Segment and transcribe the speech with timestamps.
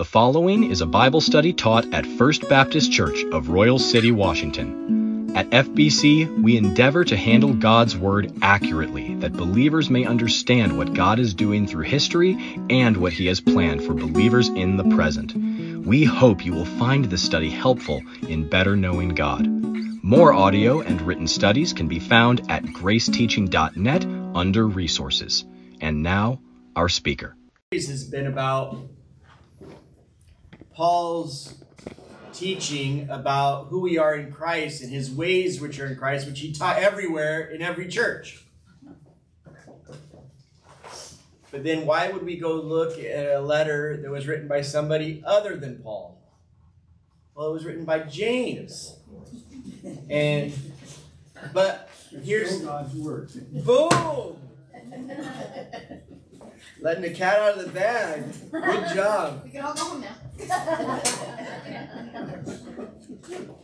[0.00, 5.36] The following is a Bible study taught at First Baptist Church of Royal City, Washington.
[5.36, 11.18] At FBC, we endeavor to handle God's Word accurately that believers may understand what God
[11.18, 12.32] is doing through history
[12.70, 15.34] and what He has planned for believers in the present.
[15.86, 19.46] We hope you will find this study helpful in better knowing God.
[20.02, 25.44] More audio and written studies can be found at graceteaching.net under Resources.
[25.82, 26.40] And now,
[26.74, 27.36] our speaker.
[27.70, 28.78] This has been about
[30.80, 31.56] Paul's
[32.32, 36.40] teaching about who we are in Christ and his ways which are in Christ, which
[36.40, 38.42] he taught everywhere in every church.
[41.50, 45.22] But then why would we go look at a letter that was written by somebody
[45.26, 46.18] other than Paul?
[47.34, 48.96] Well, it was written by James.
[50.08, 50.50] And
[51.52, 51.90] but
[52.22, 53.30] here's God's word.
[53.52, 54.38] boom.
[56.82, 58.24] Letting the cat out of the bag.
[58.50, 59.42] Good job.
[59.44, 61.00] We can all go home now.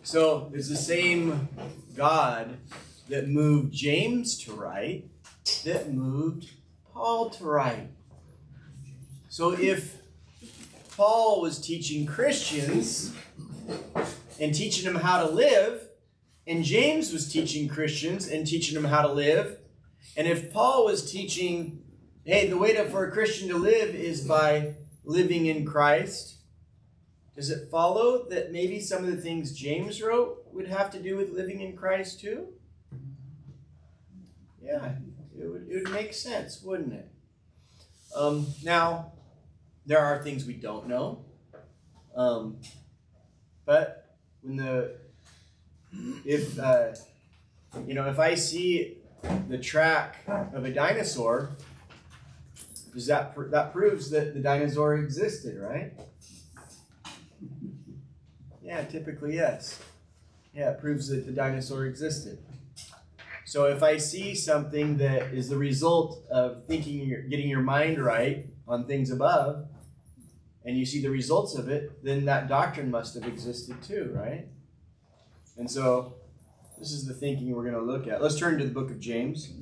[0.03, 1.49] So it's the same
[1.97, 2.59] God
[3.09, 5.09] that moved James to write
[5.65, 6.51] that moved
[6.93, 7.89] Paul to write.
[9.29, 9.97] So if
[10.97, 13.15] Paul was teaching Christians
[14.41, 15.89] and teaching them how to live,
[16.47, 19.59] and James was teaching Christians and teaching them how to live,
[20.17, 21.83] and if Paul was teaching,
[22.27, 24.75] hey, the way to, for a Christian to live is by
[25.05, 26.39] living in Christ,
[27.37, 31.17] does it follow that maybe some of the things James wrote would have to do
[31.17, 32.49] with living in Christ too?
[34.61, 34.95] Yeah,
[35.39, 37.09] it would, it would make sense, wouldn't it?
[38.17, 39.13] Um, now,
[39.87, 41.25] there are things we don't know.
[42.17, 42.57] Um,
[43.65, 44.97] but when the,
[46.25, 46.89] if, uh,
[47.87, 48.97] you know, if I see
[49.49, 51.51] the track of a dinosaur,
[52.97, 55.93] does that, pr- that proves that the dinosaur existed, right?
[58.63, 59.79] Yeah, typically yes.
[60.55, 62.39] Yeah, it proves that the dinosaur existed.
[63.45, 68.47] So if I see something that is the result of thinking, getting your mind right
[68.67, 69.69] on things above,
[70.65, 74.49] and you see the results of it, then that doctrine must have existed too, right?
[75.59, 76.15] And so
[76.79, 78.23] this is the thinking we're going to look at.
[78.23, 79.53] Let's turn to the book of James.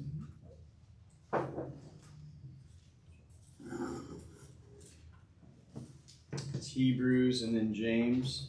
[6.74, 8.48] Hebrews and then James.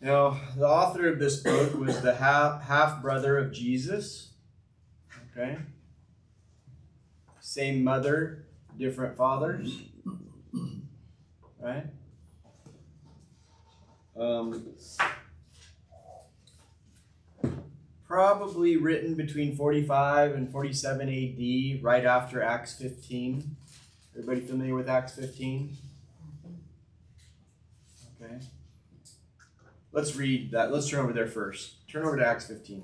[0.00, 4.32] Now, the author of this book was the half brother of Jesus.
[5.36, 5.56] Okay.
[7.40, 8.44] Same mother,
[8.78, 9.80] different fathers.
[11.60, 11.86] Right?
[14.16, 14.74] Um,
[18.06, 23.56] probably written between 45 and 47 AD, right after Acts 15.
[24.18, 25.76] Everybody familiar with Acts 15?
[28.20, 28.34] Okay.
[29.92, 30.72] Let's read that.
[30.72, 31.86] Let's turn over there first.
[31.88, 32.82] Turn over to Acts 15.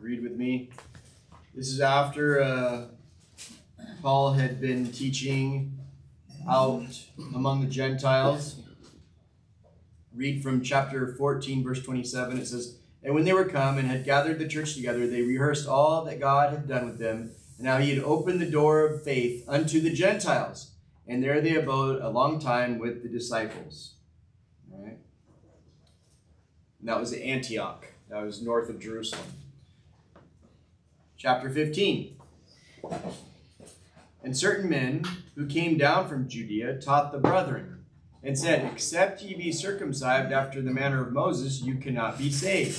[0.00, 0.70] Read with me.
[1.54, 2.86] This is after uh,
[4.00, 5.78] Paul had been teaching
[6.48, 6.98] out
[7.34, 8.56] among the Gentiles.
[10.14, 12.38] Read from chapter 14, verse 27.
[12.38, 15.66] It says, And when they were come and had gathered the church together, they rehearsed
[15.66, 19.02] all that God had done with them and now he had opened the door of
[19.02, 20.72] faith unto the Gentiles.
[21.06, 23.94] And there they abode a long time with the disciples.
[24.72, 24.98] All right.
[26.80, 27.86] And that was Antioch.
[28.08, 29.26] That was north of Jerusalem.
[31.16, 32.16] Chapter 15.
[34.22, 35.04] And certain men
[35.36, 37.73] who came down from Judea taught the brethren,
[38.24, 42.74] and said, Except ye be circumcised after the manner of Moses, you cannot be saved.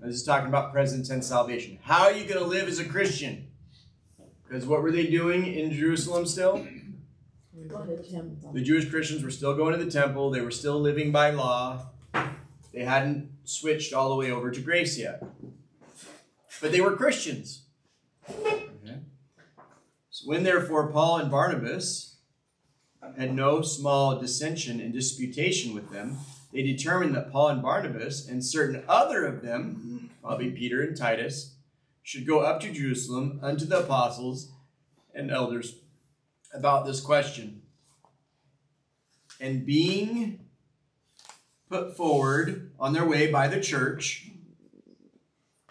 [0.00, 1.78] This is talking about present tense salvation.
[1.82, 3.48] How are you going to live as a Christian?
[4.46, 6.66] Because what were they doing in Jerusalem still?
[8.52, 10.30] The Jewish Christians were still going to the temple.
[10.30, 11.86] They were still living by law.
[12.72, 15.22] They hadn't switched all the way over to grace yet.
[16.60, 17.62] But they were Christians.
[18.28, 18.66] Okay.
[20.10, 22.13] So when therefore Paul and Barnabas
[23.16, 26.18] had no small dissension and disputation with them,
[26.52, 31.54] they determined that Paul and Barnabas and certain other of them, probably Peter and Titus,
[32.02, 34.52] should go up to Jerusalem unto the apostles
[35.14, 35.76] and elders
[36.52, 37.62] about this question.
[39.40, 40.40] And being
[41.68, 44.30] put forward on their way by the church,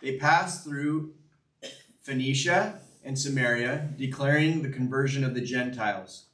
[0.01, 1.13] they passed through
[2.01, 6.25] Phoenicia and Samaria, declaring the conversion of the Gentiles.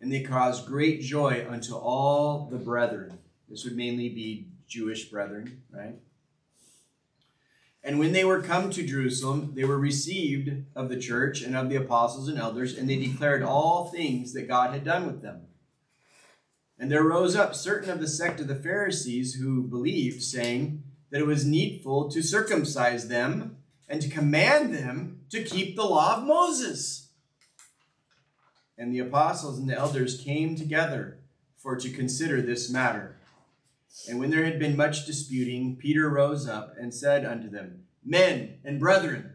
[0.00, 3.18] And they caused great joy unto all the brethren.
[3.48, 5.94] This would mainly be Jewish brethren, right?
[7.82, 11.68] And when they were come to Jerusalem, they were received of the church and of
[11.68, 15.42] the apostles and elders, and they declared all things that God had done with them.
[16.78, 21.20] And there rose up certain of the sect of the Pharisees who believed, saying that
[21.20, 23.56] it was needful to circumcise them
[23.88, 27.05] and to command them to keep the law of Moses.
[28.78, 31.18] And the apostles and the elders came together
[31.56, 33.16] for to consider this matter.
[34.08, 38.58] And when there had been much disputing, Peter rose up and said unto them, Men
[38.64, 39.32] and brethren,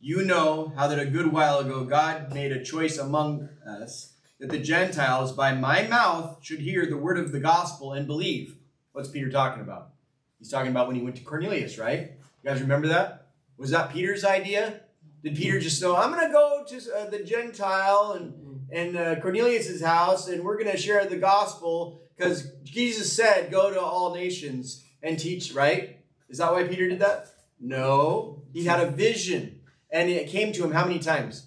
[0.00, 4.50] you know how that a good while ago God made a choice among us that
[4.50, 8.56] the Gentiles by my mouth should hear the word of the gospel and believe.
[8.92, 9.90] What's Peter talking about?
[10.38, 12.12] He's talking about when he went to Cornelius, right?
[12.42, 13.28] You guys remember that?
[13.56, 14.80] Was that Peter's idea?
[15.22, 19.20] Did Peter just know, I'm going to go to uh, the Gentile and, and uh,
[19.20, 24.14] Cornelius's house and we're going to share the gospel because Jesus said, go to all
[24.14, 25.98] nations and teach, right?
[26.28, 27.28] Is that why Peter did that?
[27.60, 28.42] No.
[28.52, 29.60] He had a vision.
[29.90, 31.46] And it came to him how many times?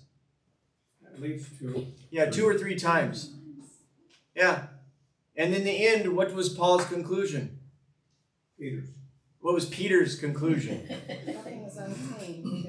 [1.05, 1.87] At least two.
[2.09, 3.33] Yeah, two or three times.
[4.35, 4.67] Yeah.
[5.35, 7.59] And in the end, what was Paul's conclusion?
[8.57, 8.89] Peter's.
[9.41, 10.85] What was Peter's conclusion?
[11.27, 12.68] Nothing is unclean, neither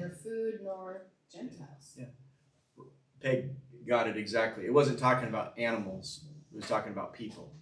[1.31, 1.97] Gentiles.
[3.21, 3.51] Peg
[3.87, 4.65] got it exactly.
[4.65, 7.53] It wasn't talking about animals, it was talking about people.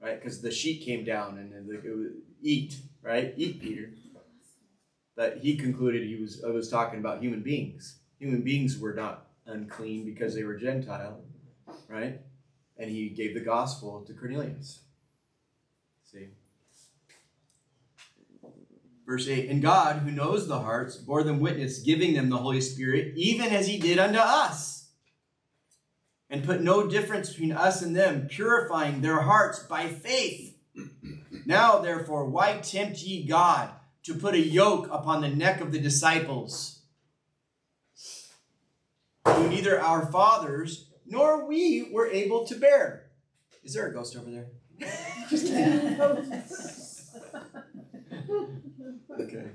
[0.00, 0.20] Right?
[0.20, 2.12] Because the sheet came down and it was,
[2.42, 3.32] eat, right?
[3.36, 3.90] Eat, Peter.
[5.16, 8.00] But he concluded he was, it was talking about human beings.
[8.18, 11.22] Human beings were not unclean because they were Gentile,
[11.88, 12.20] right?
[12.76, 14.80] And he gave the gospel to Cornelius.
[16.02, 16.28] See?
[19.06, 22.60] Verse 8 And God, who knows the hearts, bore them witness, giving them the Holy
[22.60, 24.88] Spirit, even as he did unto us.
[26.30, 30.56] And put no difference between us and them, purifying their hearts by faith.
[31.46, 33.70] Now, therefore, why tempt ye God
[34.04, 36.80] to put a yoke upon the neck of the disciples?
[39.26, 43.10] Who neither our fathers nor we were able to bear.
[43.62, 44.46] Is there a ghost over there?
[45.30, 46.42] Just kidding.
[49.20, 49.46] Okay.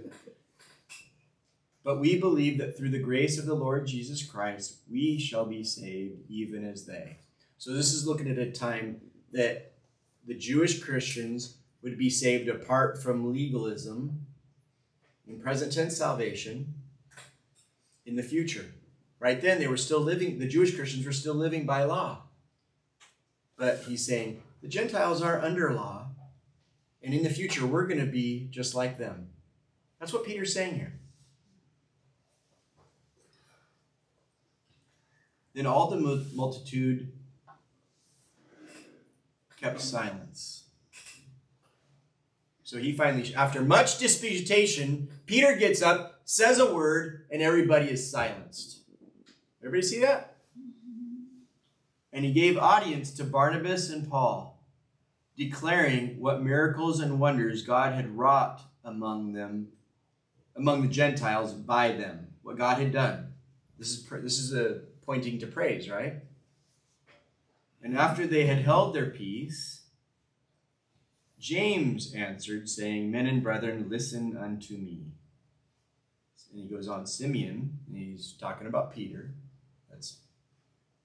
[1.83, 5.63] But we believe that through the grace of the Lord Jesus Christ, we shall be
[5.63, 7.17] saved even as they.
[7.57, 9.01] So, this is looking at a time
[9.31, 9.73] that
[10.25, 14.25] the Jewish Christians would be saved apart from legalism,
[15.27, 16.73] in present tense salvation,
[18.05, 18.65] in the future.
[19.19, 22.23] Right then, they were still living, the Jewish Christians were still living by law.
[23.57, 26.07] But he's saying the Gentiles are under law,
[27.01, 29.29] and in the future, we're going to be just like them.
[29.99, 30.93] That's what Peter's saying here.
[35.53, 37.11] Then all the multitude
[39.59, 40.63] kept silence.
[42.63, 48.09] So he finally, after much disputation, Peter gets up, says a word, and everybody is
[48.09, 48.81] silenced.
[49.61, 50.37] Everybody see that?
[52.13, 54.63] And he gave audience to Barnabas and Paul,
[55.35, 59.69] declaring what miracles and wonders God had wrought among them
[60.59, 63.33] among the Gentiles by them, what God had done.
[63.77, 66.15] This is, this is a pointing to praise, right?
[67.81, 69.83] And after they had held their peace,
[71.39, 75.05] James answered, saying, Men and brethren, listen unto me.
[76.51, 79.31] And he goes on, Simeon, and he's talking about Peter.
[79.89, 80.17] That's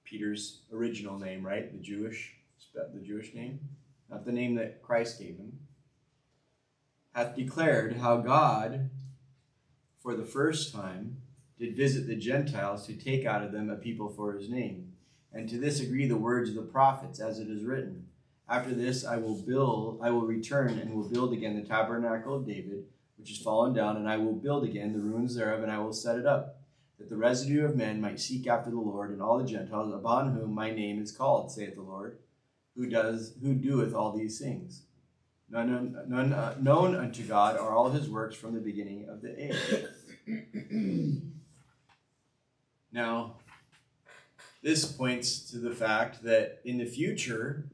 [0.03, 1.71] Peter's original name, right?
[1.71, 2.33] The Jewish,
[2.73, 3.59] the Jewish name,
[4.09, 5.59] not the name that Christ gave him.
[7.13, 8.89] Hath declared how God
[10.05, 11.17] for the first time,
[11.57, 14.93] did visit the Gentiles to take out of them a people for his name.
[15.33, 18.05] And to this agree the words of the prophets, as it is written.
[18.47, 22.45] After this I will build, I will return and will build again the tabernacle of
[22.45, 22.85] David,
[23.17, 25.91] which is fallen down, and I will build again the ruins thereof, and I will
[25.91, 26.59] set it up,
[26.99, 30.35] that the residue of men might seek after the Lord and all the Gentiles, upon
[30.35, 32.19] whom my name is called, saith the Lord,
[32.75, 34.83] who does who doeth all these things.
[35.49, 39.45] None, none uh, known unto God are all his works from the beginning of the
[39.45, 39.85] age.
[42.91, 43.35] now,
[44.61, 47.65] this points to the fact that in the future,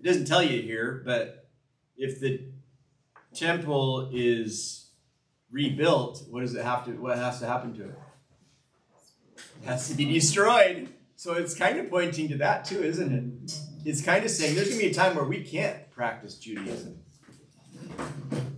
[0.00, 1.48] it doesn't tell you here, but
[1.96, 2.40] if the
[3.34, 4.90] temple is
[5.50, 7.98] rebuilt, what does it have to what has to happen to it?
[9.62, 10.88] It has to be destroyed.
[11.16, 13.58] So it's kind of pointing to that too, isn't it?
[13.84, 16.98] It's kind of saying there's going to be a time where we can't practice Judaism.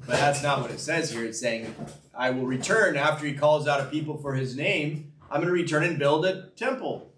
[0.06, 1.24] But that's not what it says here.
[1.24, 1.74] It's saying,
[2.14, 5.12] I will return after he calls out a people for his name.
[5.30, 7.12] I'm going to return and build a temple.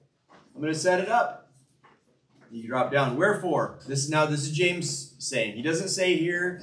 [0.54, 1.52] I'm going to set it up.
[2.50, 3.16] You drop down.
[3.16, 3.80] Wherefore?
[3.88, 5.56] This is now this is James saying.
[5.56, 6.60] He doesn't say here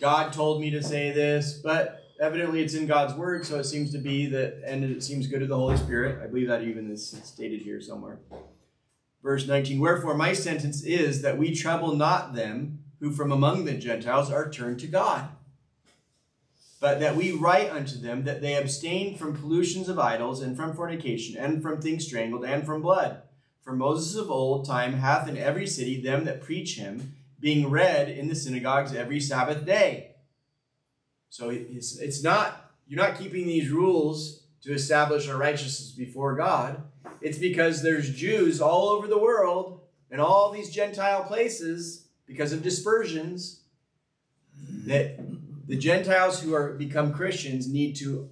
[0.00, 3.92] God told me to say this, but evidently it's in God's word, so it seems
[3.92, 6.22] to be that, and it seems good to the Holy Spirit.
[6.22, 8.18] I believe that even is stated here somewhere.
[9.22, 13.74] Verse 19 Wherefore my sentence is that we trouble not them who from among the
[13.74, 15.28] Gentiles are turned to God,
[16.80, 20.74] but that we write unto them that they abstain from pollutions of idols, and from
[20.74, 23.22] fornication, and from things strangled, and from blood.
[23.62, 28.08] For Moses of old time hath in every city them that preach him, being read
[28.08, 30.16] in the synagogues every Sabbath day.
[31.28, 36.82] So it's, it's not, you're not keeping these rules to establish our righteousness before God.
[37.20, 42.62] It's because there's Jews all over the world and all these Gentile places because of
[42.62, 43.60] dispersions
[44.86, 45.18] that
[45.70, 48.28] the Gentiles who are become Christians need to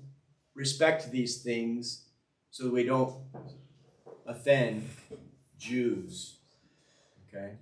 [0.56, 2.06] respect these things
[2.50, 3.14] so we don't
[4.26, 4.88] offend
[5.56, 6.38] Jews.
[7.28, 7.52] Okay?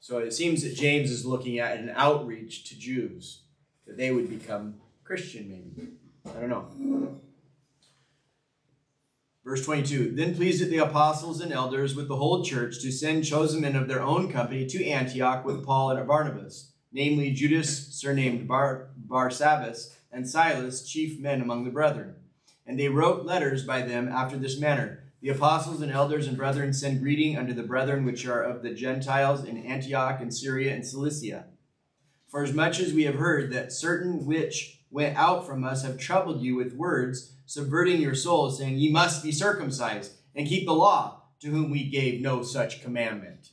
[0.00, 3.44] So it seems that James is looking at an outreach to Jews,
[3.86, 5.92] that they would become Christian, maybe.
[6.26, 7.20] I don't know.
[9.46, 13.24] Verse 22 Then pleased it the apostles and elders with the whole church to send
[13.24, 18.46] chosen men of their own company to Antioch with Paul and Barnabas, namely Judas, surnamed
[18.46, 22.14] Bar- Barsabbas, and Silas, chief men among the brethren.
[22.64, 26.72] And they wrote letters by them after this manner The apostles and elders and brethren
[26.72, 30.86] send greeting unto the brethren which are of the Gentiles in Antioch and Syria and
[30.86, 31.46] Cilicia.
[32.28, 35.98] For as much as we have heard that certain which went out from us have
[35.98, 40.72] troubled you with words, subverting your souls, saying, Ye must be circumcised and keep the
[40.72, 43.50] law, to whom we gave no such commandment.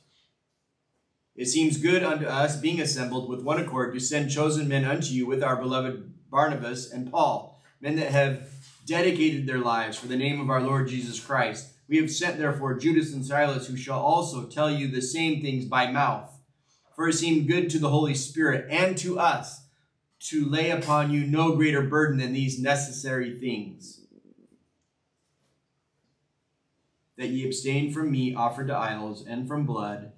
[1.34, 5.14] It seems good unto us, being assembled with one accord, to send chosen men unto
[5.14, 8.48] you with our beloved Barnabas and Paul, men that have
[8.86, 11.72] dedicated their lives for the name of our Lord Jesus Christ.
[11.88, 15.64] We have sent therefore Judas and Silas, who shall also tell you the same things
[15.64, 16.38] by mouth.
[16.94, 19.62] For it seemed good to the Holy Spirit and to us
[20.20, 24.02] to lay upon you no greater burden than these necessary things.
[27.16, 30.12] That ye abstain from meat offered to idols, and from blood,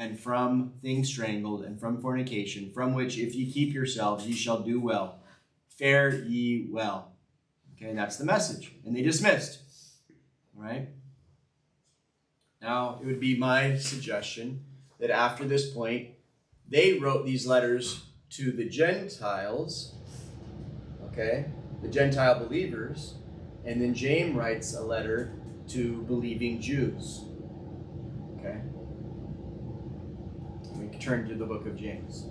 [0.00, 4.60] and from things strangled, and from fornication, from which if ye keep yourselves, ye shall
[4.60, 5.20] do well.
[5.68, 7.12] Fare ye well.
[7.76, 8.72] Okay, that's the message.
[8.86, 9.60] And they dismissed.
[10.56, 10.88] All right?
[12.62, 14.64] Now, it would be my suggestion
[15.00, 16.08] that after this point,
[16.66, 19.94] they wrote these letters to the Gentiles,
[21.12, 21.46] okay,
[21.82, 23.16] the Gentile believers,
[23.66, 25.34] and then James writes a letter
[25.68, 27.24] to believing Jews.
[28.38, 28.60] Okay?
[30.74, 32.26] We can turn to the book of James.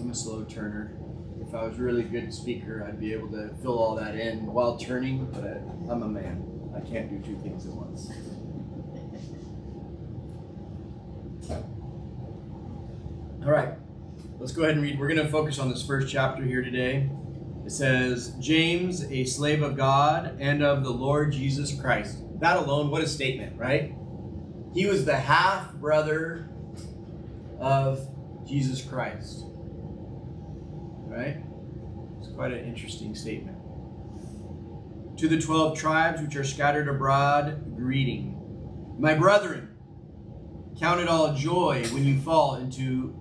[0.00, 0.96] I'm a slow turner.
[1.38, 4.46] If I was a really good speaker, I'd be able to fill all that in
[4.46, 5.44] while turning, but
[5.92, 6.42] I'm a man.
[6.74, 8.10] I can't do two things at once.
[13.44, 13.74] All right,
[14.38, 14.98] let's go ahead and read.
[14.98, 17.10] We're going to focus on this first chapter here today.
[17.66, 22.18] It says, James, a slave of God and of the Lord Jesus Christ.
[22.40, 23.94] That alone, what a statement, right?
[24.72, 26.48] He was the half brother
[27.60, 28.08] of
[28.46, 29.44] Jesus Christ.
[31.06, 31.44] Right?
[32.34, 33.58] Quite an interesting statement.
[35.18, 38.96] To the twelve tribes which are scattered abroad, greeting.
[38.98, 39.76] My brethren,
[40.78, 43.14] count it all joy when you fall into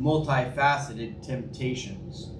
[0.00, 2.30] multifaceted temptations,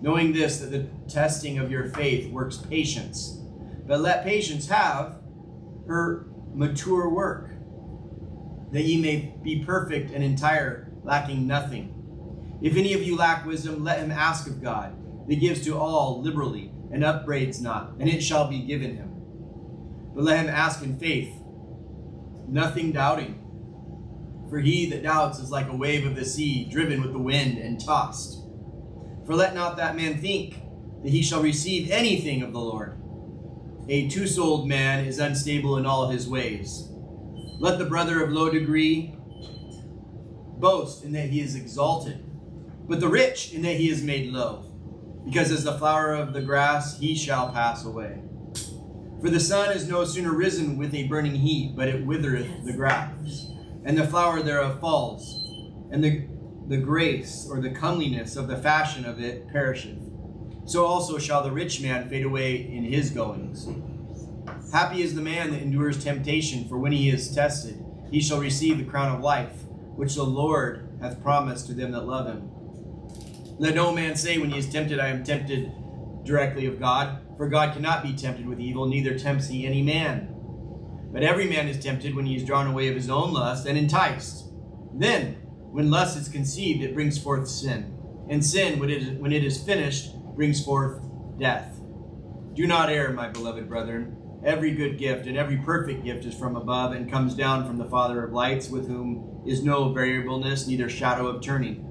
[0.00, 3.38] knowing this that the testing of your faith works patience.
[3.86, 5.20] But let patience have
[5.86, 7.50] her mature work,
[8.72, 12.58] that ye may be perfect and entire, lacking nothing.
[12.60, 14.96] If any of you lack wisdom, let him ask of God,
[15.28, 19.08] that gives to all liberally, and upbraids not, and it shall be given him.
[20.14, 21.32] But let him ask in faith,
[22.48, 23.38] nothing doubting.
[24.50, 27.56] For he that doubts is like a wave of the sea, driven with the wind
[27.58, 28.42] and tossed.
[29.24, 30.56] For let not that man think
[31.02, 32.98] that he shall receive anything of the Lord.
[33.88, 36.88] A two souled man is unstable in all his ways.
[37.58, 39.14] Let the brother of low degree
[40.58, 42.24] boast in that he is exalted,
[42.86, 44.71] but the rich in that he is made low.
[45.24, 48.22] Because as the flower of the grass, he shall pass away.
[49.20, 52.72] For the sun is no sooner risen with a burning heat, but it withereth the
[52.72, 53.46] grass,
[53.84, 55.38] and the flower thereof falls,
[55.92, 56.26] and the,
[56.66, 59.98] the grace or the comeliness of the fashion of it perisheth.
[60.64, 63.68] So also shall the rich man fade away in his goings.
[64.72, 68.78] Happy is the man that endures temptation, for when he is tested, he shall receive
[68.78, 69.64] the crown of life,
[69.96, 72.51] which the Lord hath promised to them that love him.
[73.62, 75.70] Let no man say when he is tempted, I am tempted
[76.24, 80.34] directly of God, for God cannot be tempted with evil, neither tempts he any man.
[81.12, 83.78] But every man is tempted when he is drawn away of his own lust and
[83.78, 84.46] enticed.
[84.92, 85.34] Then,
[85.70, 87.96] when lust is conceived, it brings forth sin.
[88.28, 91.00] And sin, when it is, when it is finished, brings forth
[91.38, 91.78] death.
[92.54, 94.16] Do not err, my beloved brethren.
[94.44, 97.88] Every good gift and every perfect gift is from above and comes down from the
[97.88, 101.90] Father of lights, with whom is no variableness, neither shadow of turning.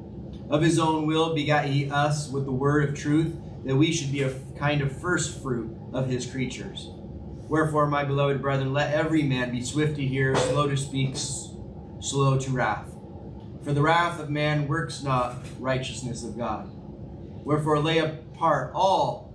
[0.52, 4.12] Of his own will begat he us with the word of truth, that we should
[4.12, 6.90] be a kind of first fruit of his creatures.
[7.48, 11.16] Wherefore, my beloved brethren, let every man be swift to hear, slow to speak,
[12.02, 12.94] slow to wrath.
[13.64, 16.70] For the wrath of man works not righteousness of God.
[17.46, 19.32] Wherefore, lay apart all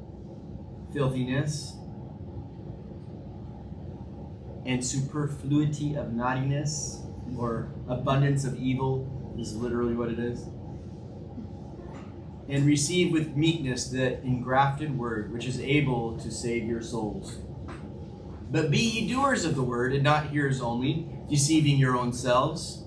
[0.93, 1.73] filthiness
[4.67, 7.01] and superfluity of naughtiness,
[7.39, 10.47] or abundance of evil, is literally what it is.
[12.49, 17.39] And receive with meekness the engrafted word, which is able to save your souls.
[18.51, 22.85] But be ye doers of the word, and not hearers only, deceiving your own selves.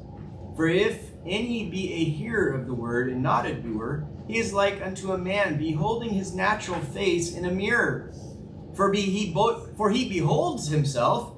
[0.55, 4.53] For if any be a hearer of the word, and not a doer, he is
[4.53, 8.13] like unto a man beholding his natural face in a mirror.
[8.75, 11.33] For, be he, bo- for he beholds himself,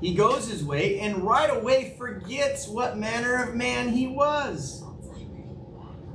[0.00, 4.85] he goes his way, and right away forgets what manner of man he was.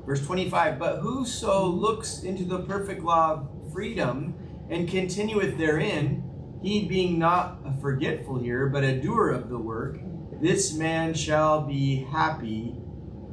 [0.06, 4.36] Verse 25 But whoso looks into the perfect law of freedom
[4.70, 6.24] and continueth therein,
[6.62, 10.00] he being not a forgetful hearer, but a doer of the work,
[10.42, 12.76] this man shall be happy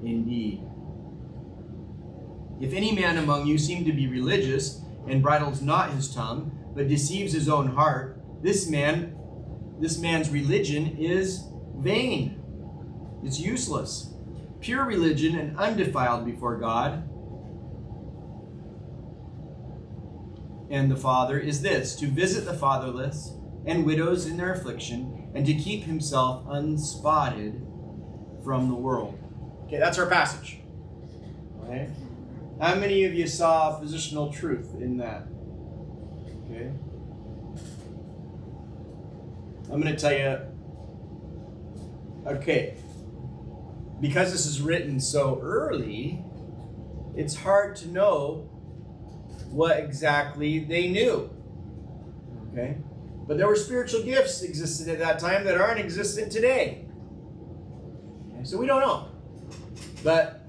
[0.02, 0.62] indeed.
[2.60, 6.88] If any man among you seem to be religious and bridles not his tongue, but
[6.88, 9.16] deceives his own heart, this man,
[9.80, 11.44] this man's religion is
[11.76, 12.42] vain.
[13.22, 14.12] It's useless.
[14.60, 17.08] Pure religion and undefiled before God
[20.70, 23.34] and the Father is this to visit the fatherless
[23.66, 27.60] and widows in their affliction, and to keep himself unspotted
[28.42, 29.18] from the world.
[29.66, 30.60] Okay, that's our passage.
[31.62, 31.90] Okay.
[32.60, 35.26] How many of you saw positional truth in that?
[36.44, 36.72] Okay.
[39.70, 40.38] I'm going to tell you.
[42.26, 42.76] Okay.
[44.00, 46.24] Because this is written so early,
[47.16, 48.48] it's hard to know
[49.50, 51.30] what exactly they knew.
[52.52, 52.76] Okay?
[53.26, 56.86] But there were spiritual gifts existed at that time that aren't existent today.
[58.32, 59.08] Okay, so we don't know.
[60.02, 60.48] But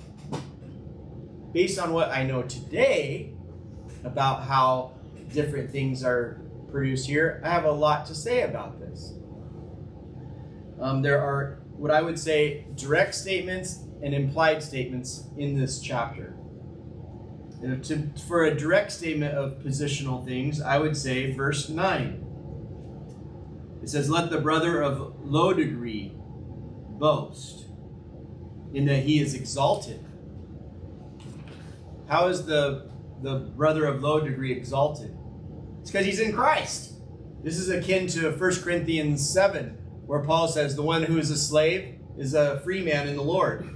[1.51, 3.33] based on what I know today
[4.03, 4.93] about how
[5.33, 6.39] different things are
[6.71, 9.13] produced here, I have a lot to say about this.
[10.79, 16.35] Um, there are what I would say direct statements and implied statements in this chapter.
[17.61, 22.25] To, for a direct statement of positional things, I would say verse 9.
[23.81, 27.67] It says, Let the brother of low degree boast
[28.73, 30.05] in that he is exalted.
[32.07, 32.89] How is the,
[33.21, 35.15] the brother of low degree exalted?
[35.81, 36.93] It's because he's in Christ.
[37.43, 39.77] This is akin to 1 Corinthians 7,
[40.09, 43.21] where Paul says, The one who is a slave is a free man in the
[43.21, 43.69] Lord.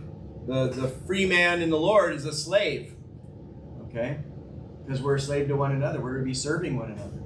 [0.47, 2.95] The, the free man in the Lord is a slave.
[3.83, 4.17] Okay?
[4.83, 6.01] Because we're a slave to one another.
[6.01, 7.21] We're to be serving one another.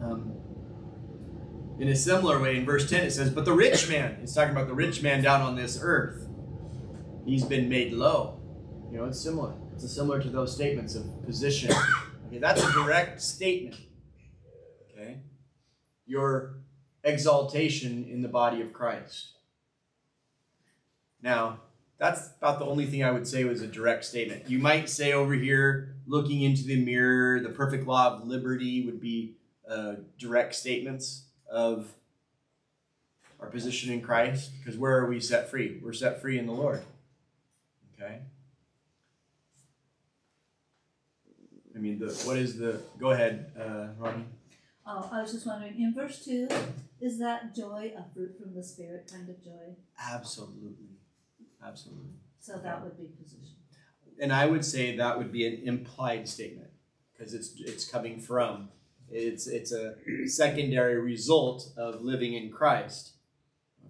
[0.00, 0.32] Um,
[1.78, 4.52] in a similar way, in verse 10, it says, But the rich man, it's talking
[4.52, 6.26] about the rich man down on this earth,
[7.26, 8.40] he's been made low.
[8.90, 9.52] You know, it's similar.
[9.74, 11.70] It's similar to those statements of position.
[12.28, 13.76] Okay, that's a direct statement.
[14.90, 15.18] Okay?
[16.06, 16.61] Your
[17.04, 19.32] exaltation in the body of Christ.
[21.22, 21.58] Now,
[21.98, 24.48] that's about the only thing I would say was a direct statement.
[24.48, 29.00] You might say over here, looking into the mirror, the perfect law of liberty would
[29.00, 29.36] be
[29.68, 31.92] uh, direct statements of
[33.38, 34.50] our position in Christ.
[34.58, 35.80] Because where are we set free?
[35.82, 36.82] We're set free in the Lord.
[37.94, 38.18] Okay?
[41.74, 42.80] I mean, the what is the?
[42.98, 44.24] Go ahead, uh, Ronnie.
[44.86, 46.48] Oh, I was just wondering, in verse two,
[47.02, 49.74] is that joy a fruit from the spirit kind of joy?
[50.00, 50.96] Absolutely,
[51.64, 52.10] absolutely.
[52.38, 53.48] So that would be position.
[54.20, 56.70] And I would say that would be an implied statement
[57.12, 58.68] because it's it's coming from
[59.10, 63.14] it's it's a secondary result of living in Christ.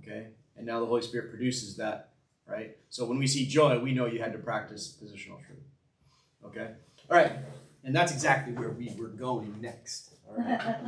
[0.02, 2.14] Okay, and now the Holy Spirit produces that,
[2.46, 2.76] right?
[2.88, 5.66] So when we see joy, we know you had to practice positional truth.
[6.46, 6.70] Okay,
[7.10, 7.32] all right,
[7.84, 10.14] and that's exactly where we were going next.
[10.28, 10.76] All right.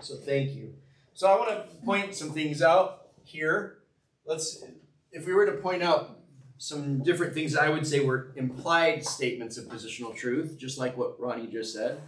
[0.00, 0.74] So thank you.
[1.18, 3.78] So I want to point some things out here.
[4.24, 4.62] Let's,
[5.10, 6.20] if we were to point out
[6.58, 11.18] some different things I would say were implied statements of positional truth, just like what
[11.18, 12.00] Ronnie just said.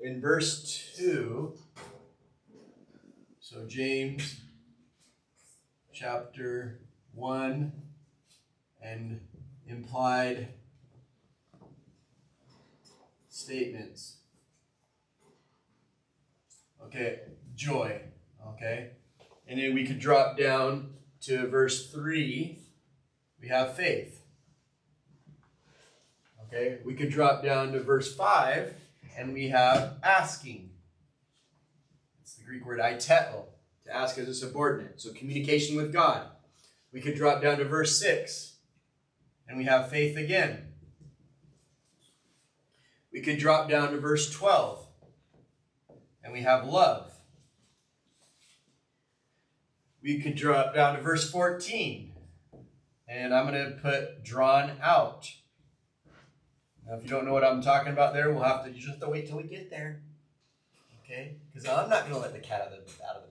[0.00, 1.54] In verse 2,
[3.40, 4.42] so James
[5.92, 6.82] chapter
[7.14, 7.72] 1
[8.80, 9.20] and
[9.66, 10.50] implied
[13.28, 14.18] statements.
[16.84, 17.22] Okay,
[17.56, 18.02] joy.
[18.48, 18.90] Okay,
[19.46, 22.60] and then we could drop down to verse 3
[23.40, 24.22] we have faith.
[26.46, 28.74] Okay, we could drop down to verse 5
[29.16, 30.70] and we have asking.
[32.22, 33.44] It's the Greek word aiteo,
[33.84, 35.00] to ask as a subordinate.
[35.00, 36.26] So communication with God.
[36.92, 38.56] We could drop down to verse 6
[39.48, 40.66] and we have faith again.
[43.12, 44.86] We could drop down to verse 12
[46.22, 47.09] and we have love.
[50.02, 52.10] We could drop down to verse 14
[53.10, 55.28] and I'm going to put drawn out.
[56.86, 58.88] Now, if you don't know what I'm talking about there, we'll have to, you just
[58.88, 60.00] have to wait till we get there.
[61.04, 61.36] Okay?
[61.52, 63.30] Because I'm not going to let the cat out of the, out of the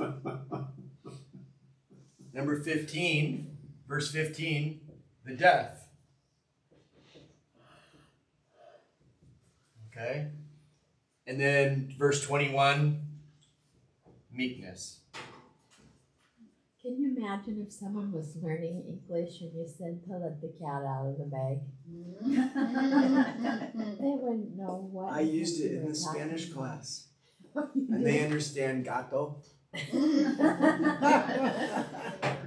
[0.00, 0.64] bag.
[2.32, 4.80] Number 15, verse 15,
[5.24, 5.88] the death.
[9.92, 10.28] Okay?
[11.26, 13.07] And then verse 21,
[14.38, 15.00] meekness.
[16.80, 20.84] Can you imagine if someone was learning English and you said to let the cat
[20.86, 21.58] out of the bag?
[24.00, 25.12] they wouldn't know what.
[25.12, 26.56] I used it in the talking Spanish about.
[26.56, 27.08] class.
[27.74, 29.42] And they understand gato.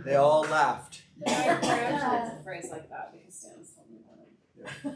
[0.06, 1.04] They all laughed.
[1.28, 2.02] I actually use
[2.40, 4.96] a phrase like that because Stan's told me about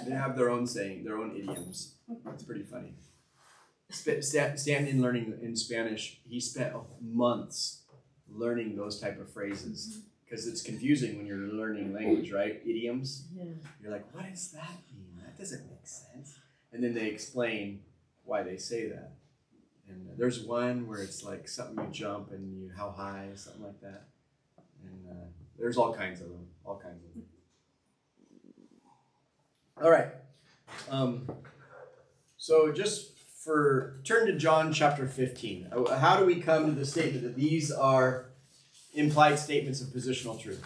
[0.00, 0.08] it.
[0.08, 1.96] They have their own saying, their own idioms.
[2.32, 2.94] It's pretty funny.
[3.90, 7.82] Sp- Stan, Stan in learning in Spanish, he spent months
[8.28, 12.60] learning those type of phrases because it's confusing when you're learning language, right?
[12.64, 13.28] Idioms.
[13.34, 13.44] Yeah.
[13.80, 15.20] You're like, what does that mean?
[15.24, 16.38] That doesn't make sense.
[16.72, 17.82] And then they explain
[18.24, 19.12] why they say that.
[19.88, 23.80] And there's one where it's like something you jump and you how high, something like
[23.82, 24.08] that.
[24.82, 25.26] And uh,
[25.58, 27.22] there's all kinds of them, all kinds of them.
[29.82, 30.08] All right.
[30.90, 31.28] Um,
[32.36, 33.13] so just
[33.44, 35.68] for turn to John chapter 15.
[35.70, 38.30] Uh, How do we come to the statement that these are
[38.94, 40.64] implied statements of positional truth?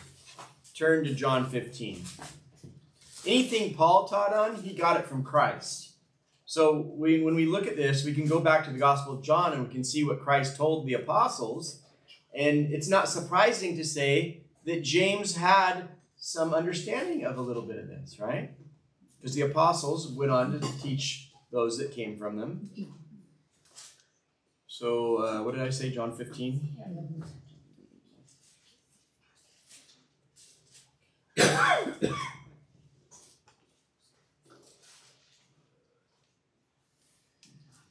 [0.75, 2.03] Turn to John 15.
[3.27, 5.97] Anything Paul taught on, he got it from Christ.
[6.47, 9.23] So we, when we look at this, we can go back to the Gospel of
[9.23, 11.83] John and we can see what Christ told the apostles.
[12.33, 17.79] And it's not surprising to say that James had some understanding of a little bit
[17.79, 18.53] of this, right?
[19.21, 22.71] Because the apostles went on to teach those that came from them.
[24.67, 26.77] So, uh, what did I say, John 15?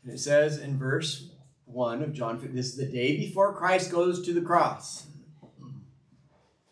[0.07, 1.31] And it says in verse
[1.65, 2.55] 1 of John, fifteen.
[2.55, 5.07] this is the day before Christ goes to the cross.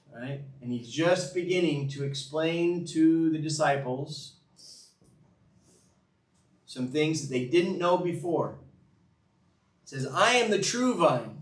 [0.10, 0.40] Right?
[0.62, 4.35] And he's just beginning to explain to the disciples
[6.76, 8.58] some things that they didn't know before.
[9.84, 11.38] It says, I am the true vine,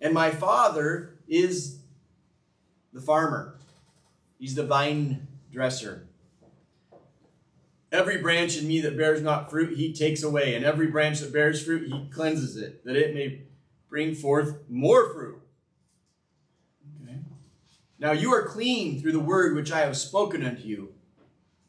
[0.00, 1.80] and my Father is
[2.94, 3.58] the farmer.
[4.38, 6.06] He's the vine dresser.
[7.92, 11.34] Every branch in me that bears not fruit, he takes away, and every branch that
[11.34, 13.42] bears fruit, he cleanses it, that it may
[13.90, 15.38] bring forth more fruit.
[17.02, 17.18] Okay.
[17.98, 20.94] Now you are clean through the word which I have spoken unto you.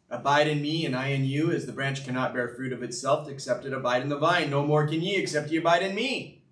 [0.10, 3.28] Abide in me, and I in you, as the branch cannot bear fruit of itself,
[3.28, 4.50] except it abide in the vine.
[4.50, 6.44] No more can ye, except ye abide in me.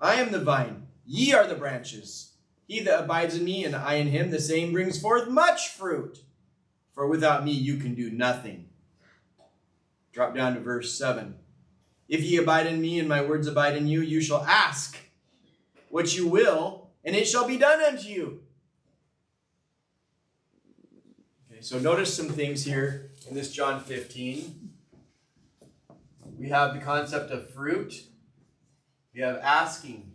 [0.00, 2.34] I am the vine, ye are the branches.
[2.68, 6.18] He that abides in me, and I in him, the same brings forth much fruit.
[6.92, 8.68] For without me you can do nothing.
[10.12, 11.36] Drop down to verse 7.
[12.08, 14.98] If ye abide in me, and my words abide in you, you shall ask
[15.88, 18.42] what you will, and it shall be done unto you.
[21.58, 24.70] Okay, so notice some things here in this John 15.
[26.38, 28.00] We have the concept of fruit.
[29.12, 30.12] We have asking.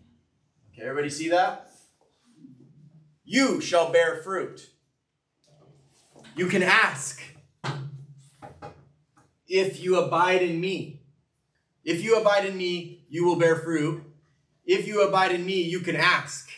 [0.72, 1.70] Okay, everybody see that?
[3.26, 4.70] You shall bear fruit.
[6.38, 7.22] You can ask
[9.46, 11.02] if you abide in me.
[11.84, 14.02] If you abide in me, you will bear fruit.
[14.66, 16.50] If you abide in me, you can ask.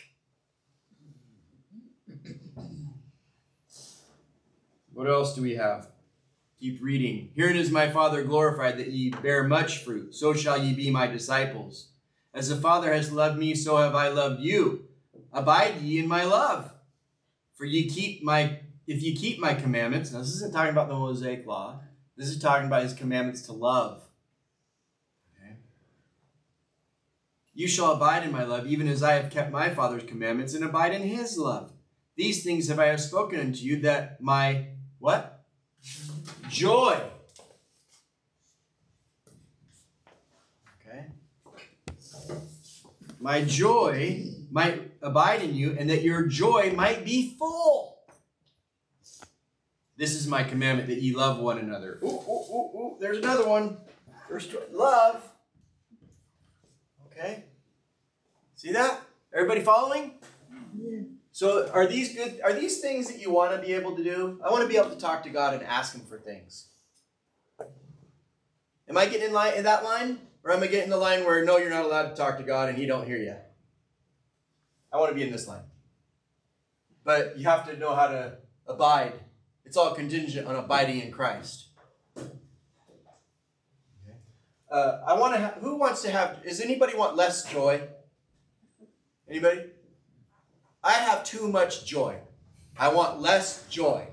[4.96, 5.88] What else do we have?
[6.58, 7.28] Keep reading.
[7.36, 10.14] Herein is my Father glorified, that ye bear much fruit.
[10.14, 11.88] So shall ye be my disciples.
[12.32, 14.86] As the Father has loved me, so have I loved you.
[15.34, 16.70] Abide ye in my love.
[17.56, 20.12] For ye keep my, if ye keep my commandments.
[20.12, 21.80] Now, this isn't talking about the Mosaic law.
[22.16, 24.02] This is talking about his commandments to love.
[25.36, 25.56] Okay.
[27.52, 30.64] You shall abide in my love, even as I have kept my Father's commandments and
[30.64, 31.72] abide in his love.
[32.16, 35.44] These things have I have spoken unto you, that my what?
[36.48, 37.00] Joy.
[40.80, 41.06] Okay.
[43.20, 47.98] My joy might abide in you, and that your joy might be full.
[49.96, 51.98] This is my commandment that ye love one another.
[52.02, 52.96] Ooh, ooh, ooh, ooh.
[53.00, 53.78] There's another one.
[54.28, 55.22] First, love.
[57.06, 57.44] Okay.
[58.56, 59.00] See that?
[59.32, 60.14] Everybody following?
[60.78, 61.00] Yeah.
[61.36, 64.40] So are these good are these things that you want to be able to do?
[64.42, 66.68] I want to be able to talk to God and ask him for things.
[68.88, 70.18] Am I getting in line in that line?
[70.42, 72.70] Or am I getting the line where no, you're not allowed to talk to God
[72.70, 73.36] and he don't hear you?
[74.90, 75.64] I want to be in this line.
[77.04, 79.20] But you have to know how to abide.
[79.66, 81.66] It's all contingent on abiding in Christ.
[84.70, 85.40] Uh, I want to.
[85.42, 86.42] Ha- who wants to have?
[86.44, 87.82] Does anybody want less joy?
[89.28, 89.64] Anybody?
[90.86, 92.16] I have too much joy.
[92.78, 94.06] I want less joy.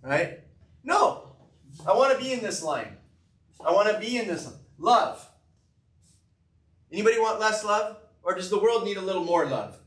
[0.00, 0.40] Right?
[0.82, 1.36] No.
[1.86, 2.96] I want to be in this line.
[3.62, 4.54] I want to be in this line.
[4.78, 5.30] Love.
[6.90, 7.98] Anybody want less love?
[8.22, 9.78] Or does the world need a little more love?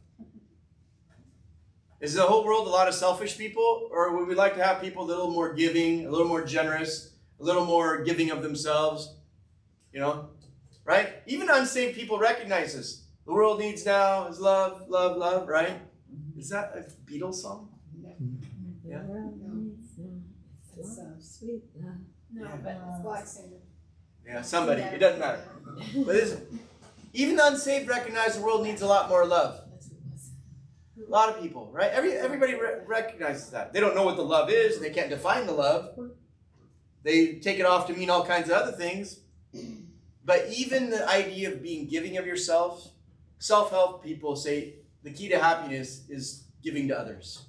[1.99, 3.89] Is the whole world a lot of selfish people?
[3.91, 7.15] Or would we like to have people a little more giving, a little more generous,
[7.39, 9.15] a little more giving of themselves?
[9.91, 10.29] You know?
[10.85, 11.09] Right?
[11.25, 13.08] Even unsaved people recognize this.
[13.29, 15.77] The world needs now is love, love, love, right?
[16.35, 17.69] Is that a Beatles song?
[18.83, 19.03] Yeah.
[19.03, 19.77] The world.
[20.75, 21.61] It's, uh, Sweet.
[21.79, 21.91] No,
[22.33, 22.55] Yeah.
[22.63, 23.57] but it's black singer.
[24.25, 24.81] Yeah, somebody.
[24.81, 25.43] It doesn't matter.
[26.07, 26.37] But it's,
[27.13, 29.61] even the unsaved recognize the world needs a lot more love.
[31.07, 31.91] A lot of people, right?
[31.91, 33.73] Every everybody re- recognizes that.
[33.73, 35.99] They don't know what the love is, and they can't define the love.
[37.03, 39.19] They take it off to mean all kinds of other things.
[40.25, 42.89] But even the idea of being giving of yourself,
[43.39, 47.41] self-help people say the key to happiness is giving to others.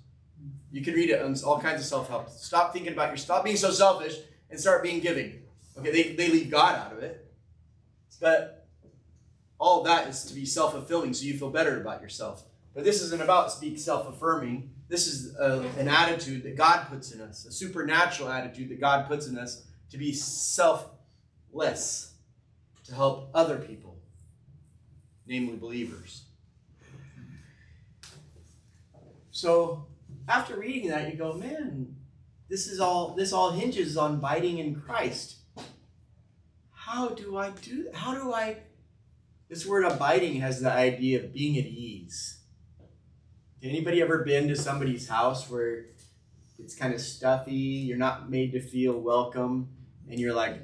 [0.72, 2.30] You can read it on all kinds of self-help.
[2.30, 4.16] Stop thinking about your stop being so selfish
[4.48, 5.42] and start being giving.
[5.76, 7.26] Okay, they, they leave God out of it.
[8.20, 8.68] But
[9.58, 12.44] all that is to be self-fulfilling so you feel better about yourself.
[12.74, 14.70] But this isn't about speak self-affirming.
[14.88, 19.06] This is a, an attitude that God puts in us, a supernatural attitude that God
[19.08, 20.94] puts in us to be selfless,
[22.84, 23.89] to help other people,
[25.30, 26.24] namely believers.
[29.30, 29.86] So
[30.28, 31.94] after reading that, you go, man,
[32.50, 35.36] this is all this all hinges on abiding in Christ.
[36.72, 37.88] How do I do?
[37.94, 38.56] How do I
[39.48, 42.40] this word abiding has the idea of being at ease.
[43.62, 45.86] Anybody ever been to somebody's house where
[46.58, 49.68] it's kind of stuffy, you're not made to feel welcome,
[50.08, 50.60] and you're like,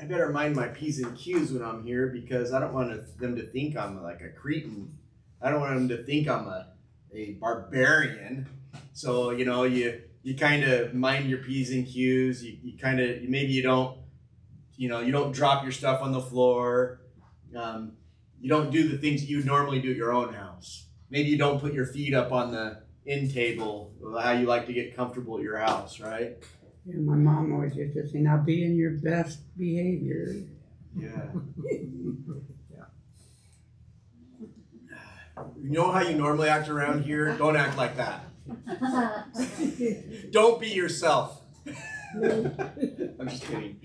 [0.00, 3.36] I better mind my P's and Q's when I'm here because I don't want them
[3.36, 4.96] to think I'm like a cretin.
[5.42, 6.68] I don't want them to think I'm a,
[7.12, 8.48] a barbarian.
[8.94, 12.42] So, you know, you you kind of mind your P's and Q's.
[12.42, 13.98] You, you kind of maybe you don't,
[14.76, 17.02] you know, you don't drop your stuff on the floor.
[17.54, 17.92] Um,
[18.40, 20.86] you don't do the things that you normally do at your own house.
[21.10, 24.72] Maybe you don't put your feet up on the end table, how you like to
[24.72, 26.38] get comfortable at your house, right?
[26.86, 30.34] Yeah, my mom always used to say, now be in your best behavior.
[30.96, 31.26] Yeah.
[35.62, 37.36] You know how you normally act around here?
[37.36, 38.24] Don't act like that.
[40.32, 41.40] Don't be yourself.
[42.14, 43.80] I'm just kidding.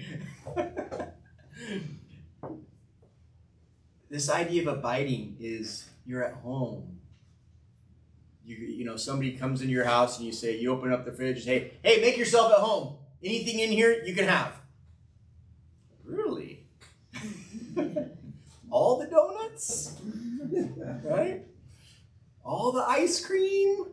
[4.09, 6.99] this idea of abiding is you're at home.
[8.45, 11.11] You, you know, somebody comes into your house and you say, you open up the
[11.11, 12.97] fridge, hey, hey, make yourself at home.
[13.23, 14.53] Anything in here you can have.
[16.03, 16.67] Really?
[18.69, 19.99] All the donuts?
[21.03, 21.41] Right?
[22.43, 23.87] All the ice cream?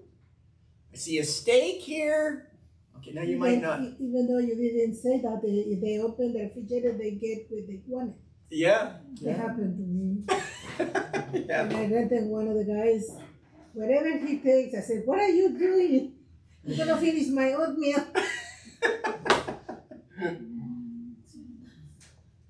[0.92, 2.52] I see a steak here.
[2.98, 3.80] Okay, now you might not.
[3.80, 7.66] Even though you didn't say that, they, if they open the refrigerator, they get what
[7.66, 8.14] they want.
[8.50, 8.92] Yeah.
[9.24, 10.24] It happened to me.
[11.48, 11.62] yeah.
[11.64, 13.10] And I rented one of the guys,
[13.74, 16.12] whatever he takes, I said, what are you doing?
[16.66, 18.06] I'm gonna finish my oatmeal.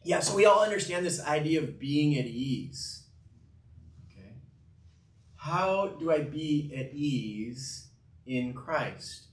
[0.04, 3.04] Yeah, so we all understand this idea of being at ease.
[4.10, 4.34] Okay.
[5.36, 7.88] How do I be at ease
[8.26, 9.26] in Christ?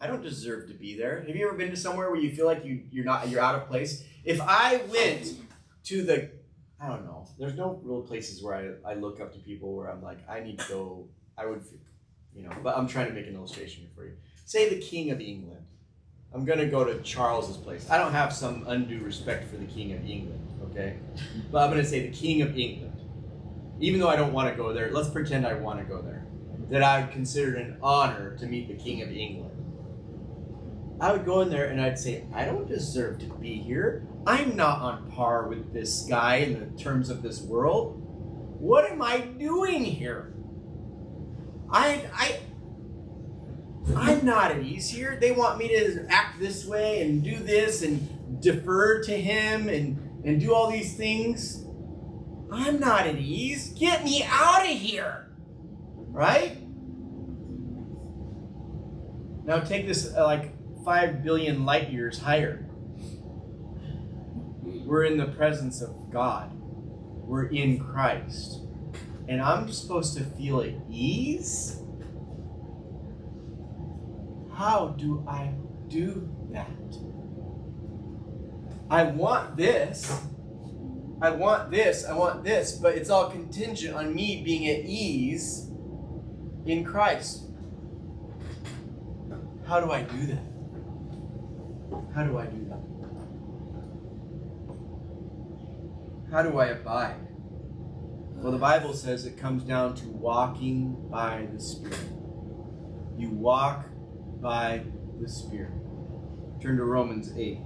[0.00, 1.24] I don't deserve to be there.
[1.26, 3.54] Have you ever been to somewhere where you feel like you you're not you're out
[3.54, 4.04] of place?
[4.24, 5.38] If I went
[5.84, 6.30] to the
[6.80, 7.26] I don't know.
[7.38, 10.40] There's no real places where I, I look up to people where I'm like I
[10.40, 11.08] need to go.
[11.38, 11.62] I would,
[12.34, 12.50] you know.
[12.62, 14.12] But I'm trying to make an illustration for you.
[14.44, 15.64] Say the King of England.
[16.34, 17.88] I'm gonna go to Charles's place.
[17.88, 20.96] I don't have some undue respect for the King of England, okay?
[21.52, 23.00] But I'm gonna say the King of England.
[23.80, 26.26] Even though I don't want to go there, let's pretend I want to go there.
[26.70, 29.54] That I would consider it an honor to meet the King of England.
[31.00, 34.06] I would go in there and I'd say, I don't deserve to be here.
[34.26, 38.00] I'm not on par with this guy in the terms of this world.
[38.58, 40.32] What am I doing here?
[41.70, 42.38] I I
[43.96, 45.18] I'm not at ease here.
[45.20, 50.22] They want me to act this way and do this and defer to him and,
[50.24, 51.64] and do all these things.
[52.50, 53.68] I'm not at ease.
[53.72, 55.28] Get me out of here.
[55.96, 56.58] Right?
[59.44, 60.52] Now take this uh, like
[60.84, 62.66] 5 billion light years higher.
[64.84, 68.60] We're in the presence of God, we're in Christ.
[69.26, 71.80] And I'm supposed to feel at ease?
[74.52, 75.54] How do I
[75.88, 76.68] do that?
[78.90, 80.22] I want this.
[81.22, 82.04] I want this.
[82.04, 82.72] I want this.
[82.72, 85.70] But it's all contingent on me being at ease
[86.66, 87.44] in Christ.
[89.66, 90.44] How do I do that?
[92.14, 92.93] How do I do that?
[96.34, 97.28] How do I abide?
[98.34, 101.96] Well, the Bible says it comes down to walking by the Spirit.
[103.16, 103.86] You walk
[104.40, 104.82] by
[105.20, 105.70] the Spirit.
[106.60, 107.60] Turn to Romans 8.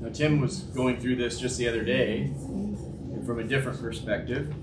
[0.00, 2.32] Now, Tim was going through this just the other day
[3.26, 4.54] from a different perspective.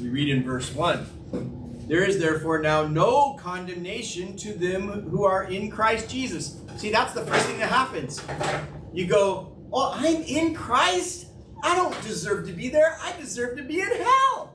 [0.00, 5.44] We read in verse 1 There is therefore now no condemnation to them who are
[5.44, 6.60] in Christ Jesus.
[6.76, 8.22] See, that's the first thing that happens.
[8.92, 11.26] You go, Oh, I'm in Christ?
[11.62, 12.96] I don't deserve to be there.
[13.02, 14.54] I deserve to be in hell.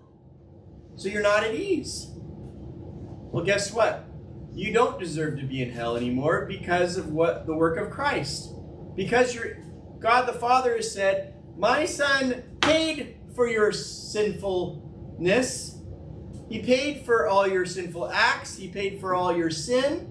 [0.96, 2.08] So you're not at ease.
[2.16, 4.06] Well, guess what?
[4.54, 8.54] You don't deserve to be in hell anymore because of what the work of Christ.
[8.96, 9.58] Because your
[10.00, 15.80] God the Father has said, "My son paid for your sinfulness.
[16.50, 18.58] He paid for all your sinful acts.
[18.58, 20.10] He paid for all your sin.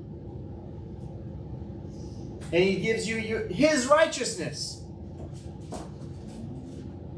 [2.53, 4.83] And he gives you your, his righteousness."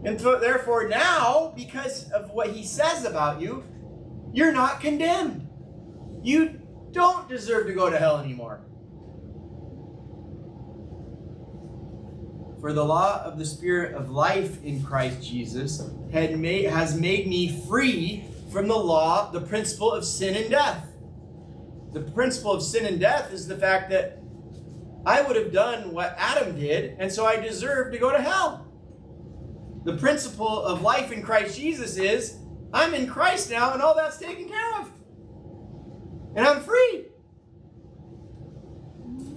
[0.05, 3.65] And so, therefore, now, because of what he says about you,
[4.33, 5.49] you're not condemned.
[6.23, 6.61] You
[6.93, 8.61] don't deserve to go to hell anymore.
[12.61, 17.27] For the law of the Spirit of life in Christ Jesus had made, has made
[17.27, 20.87] me free from the law, the principle of sin and death.
[21.93, 24.21] The principle of sin and death is the fact that
[25.05, 28.73] I would have done what Adam did, and so I deserve to go to hell.
[29.85, 32.39] The principle of life in Christ Jesus is
[32.73, 34.91] I'm in Christ now, and all that's taken care of.
[36.37, 37.07] And I'm free.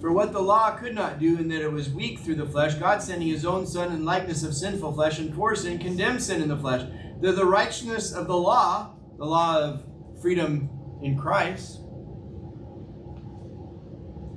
[0.00, 2.74] For what the law could not do, in that it was weak through the flesh,
[2.74, 6.40] God sending his own Son in likeness of sinful flesh, and for sin condemned sin
[6.40, 6.88] in the flesh.
[7.20, 9.84] That the righteousness of the law, the law of
[10.22, 10.70] freedom
[11.02, 11.80] in Christ,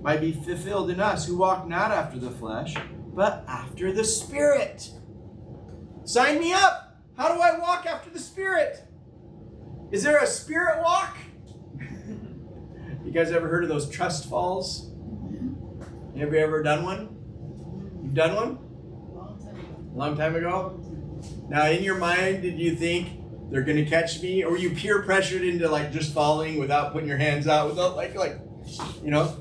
[0.02, 2.76] might be fulfilled in us who walk not after the flesh,
[3.14, 4.90] but after the Spirit.
[6.04, 7.00] Sign me up!
[7.16, 8.84] How do I walk after the Spirit?
[9.92, 11.18] Is there a spirit walk?
[13.04, 14.92] You guys ever heard of those trust falls?
[16.18, 17.10] Have you ever done one?
[18.02, 18.58] You've done one?
[19.14, 19.90] Long time ago.
[19.94, 20.80] A long time ago.
[21.50, 23.21] Now, in your mind, did you think
[23.52, 27.08] they're gonna catch me, or were you peer pressured into like just falling without putting
[27.08, 28.40] your hands out, without like like,
[29.04, 29.38] you know?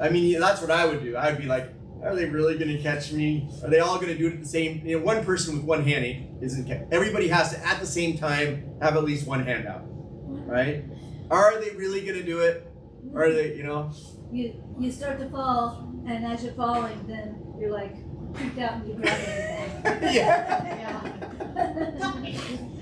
[0.00, 1.14] I mean, that's what I would do.
[1.14, 1.70] I would be like,
[2.02, 3.48] are they really gonna catch me?
[3.62, 4.82] Are they all gonna do it at the same?
[4.86, 6.70] You know, one person with one hand isn't.
[6.90, 10.84] Everybody has to at the same time have at least one hand out, right?
[11.30, 12.70] Are they really gonna do it?
[13.14, 13.92] Are they, you know?
[14.32, 17.96] You you start to fall, and as you're falling, then you're like
[18.34, 20.14] freaked out and you grab it.
[20.14, 21.10] yeah.
[21.54, 22.68] Yeah.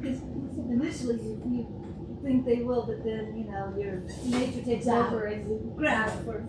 [0.00, 0.20] Because
[0.70, 5.48] initially you, you think they will, but then you know your nature takes over and
[5.48, 6.44] you grab for.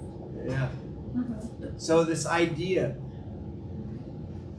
[0.45, 0.69] Yeah.
[1.17, 1.67] Uh-huh.
[1.77, 2.95] So this idea,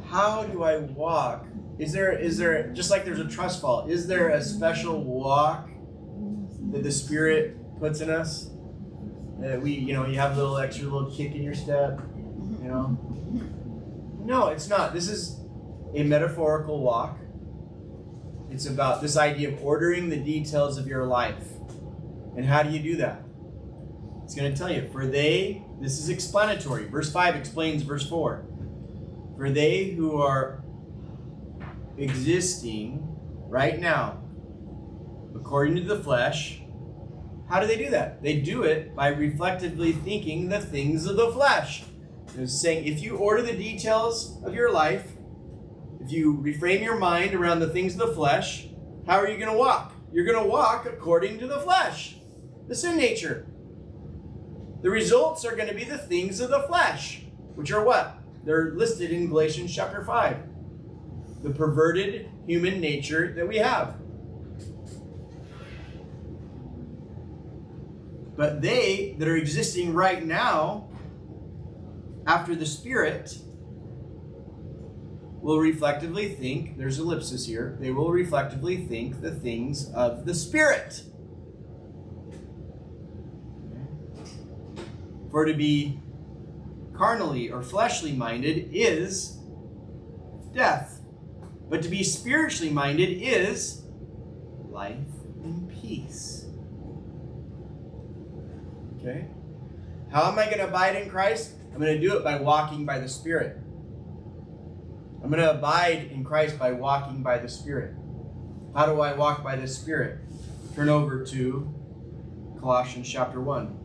[0.09, 1.47] how do I walk?
[1.79, 3.87] Is there is there just like there's a trust fall?
[3.89, 5.71] Is there a special walk
[6.71, 8.51] that the Spirit puts in us?
[9.41, 12.01] That we, you know, you have a little extra little kick in your step,
[12.61, 12.97] you know?
[14.25, 14.95] No, it's not.
[14.95, 15.41] This is
[15.95, 17.19] a metaphorical walk.
[18.53, 21.47] It's about this idea of ordering the details of your life.
[22.37, 23.23] And how do you do that?
[24.25, 26.87] It's going to tell you, for they, this is explanatory.
[26.87, 28.45] Verse 5 explains verse 4.
[29.39, 30.63] For they who are
[31.97, 33.03] existing
[33.49, 34.23] right now,
[35.35, 36.61] according to the flesh,
[37.49, 38.23] how do they do that?
[38.23, 41.85] They do it by reflectively thinking the things of the flesh.
[42.37, 45.12] It's saying if you order the details of your life, if
[46.13, 48.69] you reframe your mind around the things of the flesh,
[49.07, 49.95] how are you going to walk?
[50.13, 52.17] You're going to walk according to the flesh,
[52.69, 53.47] the sin nature.
[54.83, 57.23] The results are going to be the things of the flesh,
[57.55, 58.19] which are what?
[58.45, 60.37] They're listed in Galatians chapter 5.
[61.43, 63.97] The perverted human nature that we have.
[68.37, 70.89] But they that are existing right now,
[72.27, 73.37] after the Spirit,
[75.43, 81.03] will reflectively think, there's ellipsis here, they will reflectively think the things of the Spirit.
[85.33, 85.99] For to be
[86.95, 89.39] carnally or fleshly minded is
[90.55, 91.01] death,
[91.69, 93.83] but to be spiritually minded is
[94.71, 94.97] life
[95.43, 96.47] and peace.
[99.01, 99.27] Okay?
[100.13, 101.55] How am I going to abide in Christ?
[101.73, 103.59] I'm going to do it by walking by the Spirit.
[105.23, 107.95] I'm going to abide in Christ by walking by the Spirit.
[108.75, 110.19] How do I walk by the Spirit?
[110.75, 111.73] Turn over to
[112.59, 113.79] Colossians chapter 1.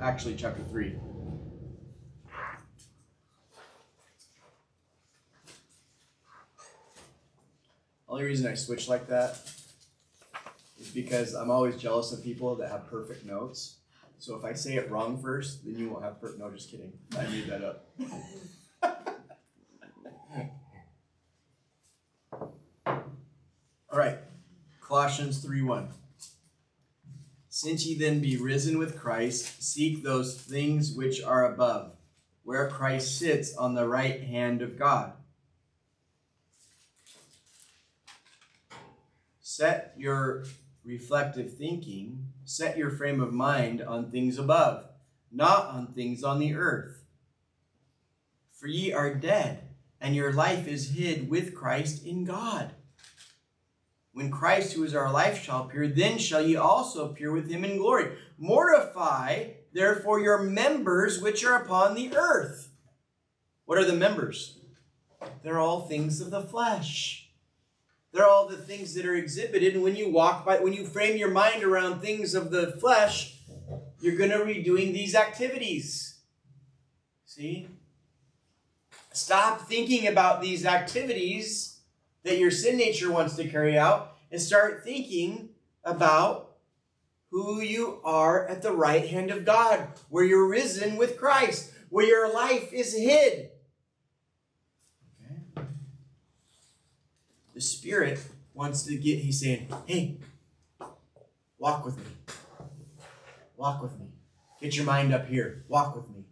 [0.00, 0.94] Actually, chapter 3.
[8.08, 9.38] Only reason I switch like that
[10.78, 13.78] is because I'm always jealous of people that have perfect notes.
[14.22, 16.38] So if I say it wrong first, then you won't have perfect.
[16.38, 16.92] No, just kidding.
[17.18, 17.88] I made that up.
[23.90, 24.18] All right,
[24.80, 25.88] Colossians 3 1.
[27.48, 31.96] Since ye then be risen with Christ, seek those things which are above,
[32.44, 35.14] where Christ sits on the right hand of God.
[39.40, 40.44] Set your
[40.84, 44.86] reflective thinking, set your frame of mind on things above,
[45.30, 47.04] not on things on the earth.
[48.52, 49.68] For ye are dead,
[50.00, 52.72] and your life is hid with Christ in God.
[54.12, 57.64] When Christ, who is our life, shall appear, then shall ye also appear with him
[57.64, 58.16] in glory.
[58.36, 62.68] Mortify, therefore, your members which are upon the earth.
[63.64, 64.58] What are the members?
[65.42, 67.30] They're all things of the flesh.
[68.12, 69.74] They're all the things that are exhibited.
[69.74, 73.38] And when you walk by, when you frame your mind around things of the flesh,
[74.00, 76.20] you're going to be doing these activities.
[77.24, 77.68] See?
[79.12, 81.80] Stop thinking about these activities
[82.22, 85.50] that your sin nature wants to carry out and start thinking
[85.84, 86.56] about
[87.30, 92.06] who you are at the right hand of God, where you're risen with Christ, where
[92.06, 93.51] your life is hid.
[97.62, 98.18] The Spirit
[98.54, 100.16] wants to get, he's saying, hey,
[101.58, 102.10] walk with me.
[103.56, 104.06] Walk with me.
[104.60, 105.64] Get your mind up here.
[105.68, 106.24] Walk with me.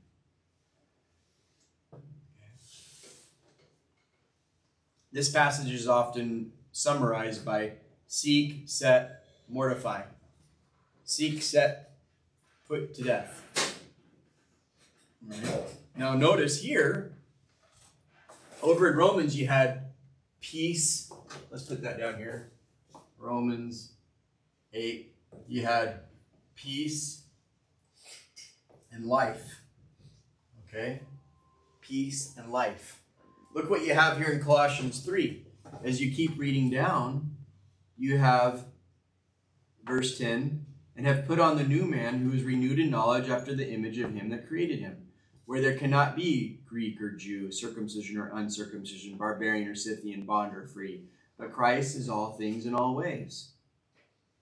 [5.13, 7.75] This passage is often summarized by
[8.09, 10.03] seek, set, mortify.
[11.05, 11.93] Seek, set,
[12.67, 13.77] put to death.
[15.95, 17.13] Now, notice here,
[18.65, 19.93] over in Romans, you had
[20.41, 21.10] peace.
[21.51, 22.53] Let's put that down here.
[23.19, 23.93] Romans
[24.73, 25.15] 8.
[25.49, 26.01] You had
[26.55, 27.23] peace
[28.93, 29.63] and life.
[30.69, 31.01] Okay?
[31.81, 33.03] Peace and life.
[33.55, 35.45] Look what you have here in Colossians 3.
[35.85, 37.37] As you keep reading down,
[37.97, 38.67] you have
[39.85, 40.67] verse 10
[40.97, 43.99] and have put on the new man who is renewed in knowledge after the image
[43.99, 45.09] of him that created him,
[45.47, 50.67] where there cannot be Greek or Jew, circumcision or uncircumcision, barbarian or Scythian, bond or
[50.67, 51.05] free,
[51.41, 53.53] but Christ is all things in all ways.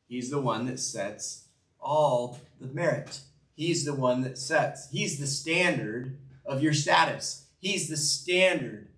[0.09, 1.45] He's the one that sets
[1.81, 3.21] all the merit.
[3.55, 4.91] He's the one that sets.
[4.91, 7.47] He's the standard of your status.
[7.61, 8.89] He's the standard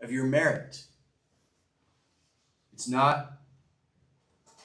[0.00, 0.84] of your merit.
[2.72, 3.32] It's not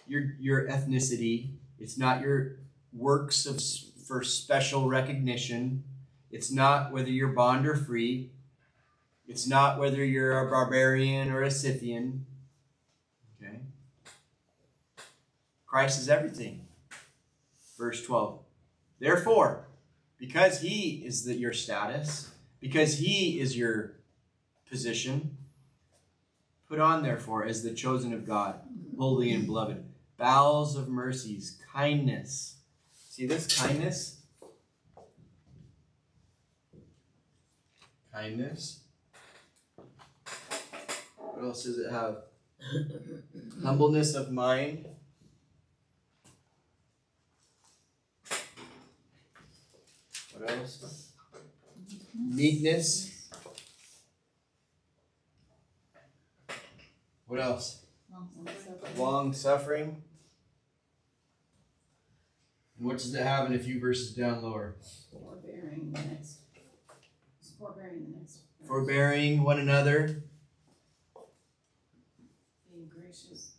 [0.08, 1.54] your your ethnicity.
[1.80, 2.58] It's not your
[2.92, 3.62] works of
[4.06, 5.84] for special recognition.
[6.30, 8.33] It's not whether you're bond or free.
[9.28, 12.26] It's not whether you're a barbarian or a Scythian.
[13.42, 13.60] Okay.
[15.66, 16.68] Christ is everything.
[17.78, 18.40] Verse 12.
[19.00, 19.68] Therefore,
[20.18, 23.96] because he is the, your status, because he is your
[24.70, 25.38] position.
[26.70, 28.62] Put on, therefore, as the chosen of God,
[28.98, 29.84] holy and beloved,
[30.18, 32.56] bowels of mercies, kindness.
[33.10, 34.22] See this kindness?
[38.14, 38.83] Kindness.
[41.44, 42.20] What else does it have?
[43.66, 44.86] Humbleness of mind.
[50.38, 51.12] What else?
[52.18, 53.30] Meekness.
[57.28, 57.88] What else?
[58.96, 60.02] Long suffering.
[62.78, 64.78] And what does it have in a few verses down lower?
[65.12, 66.38] Forbearing the next.
[67.60, 68.40] Forbearing the next.
[68.66, 70.24] Forbearing one another.
[72.74, 73.54] Being gracious.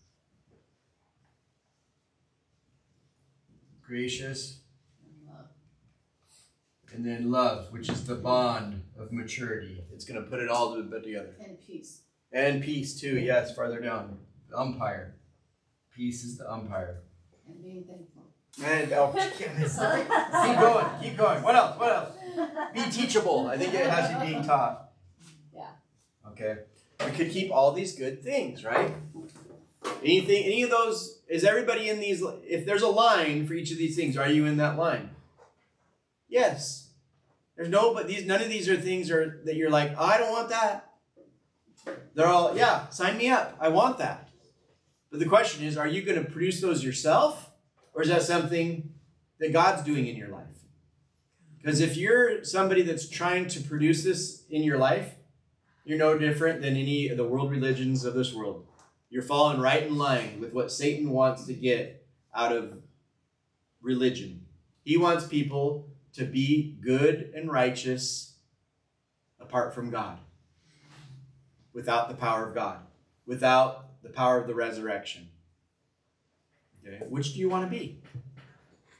[3.87, 4.61] Gracious.
[5.05, 5.47] And love.
[6.93, 9.83] And then love, which is the bond of maturity.
[9.93, 11.35] It's going to put it all together.
[11.45, 12.01] And peace.
[12.33, 13.19] And peace, too.
[13.19, 14.19] Yes, farther down.
[14.49, 15.17] The umpire.
[15.95, 17.03] Peace is the umpire.
[17.47, 18.23] And being thankful.
[18.65, 19.13] And, oh.
[19.39, 20.87] Keep going.
[21.03, 21.43] Keep going.
[21.43, 21.79] What else?
[21.79, 22.15] What else?
[22.73, 23.49] Be teachable.
[23.49, 24.91] I think it has you being taught.
[25.55, 25.67] Yeah.
[26.29, 26.57] Okay.
[27.05, 28.93] We could keep all these good things, right?
[30.03, 33.79] Anything, any of those, is everybody in these, if there's a line for each of
[33.79, 35.11] these things, are you in that line?
[36.29, 36.89] Yes.
[37.57, 40.33] There's no, but these, none of these are things are, that you're like, I don't
[40.33, 40.91] want that.
[42.15, 43.57] They're all, yeah, sign me up.
[43.61, 44.29] I want that.
[45.11, 47.51] But the question is, are you going to produce those yourself?
[47.95, 48.91] Or is that something
[49.39, 50.47] that God's doing in your life?
[51.59, 55.15] Because if you're somebody that's trying to produce this in your life,
[55.85, 58.67] you're no different than any of the world religions of this world.
[59.15, 62.05] You're falling right in line with what Satan wants to get
[62.35, 62.83] out of
[63.81, 64.47] religion.
[64.83, 68.35] He wants people to be good and righteous
[69.39, 70.19] apart from God,
[71.73, 72.79] without the power of God,
[73.25, 75.29] without the power of the resurrection.
[76.85, 77.05] Okay?
[77.09, 78.01] Which do you want to be?
[78.03, 78.11] Do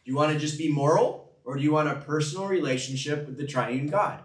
[0.05, 3.49] you want to just be moral, or do you want a personal relationship with the
[3.49, 4.23] triune God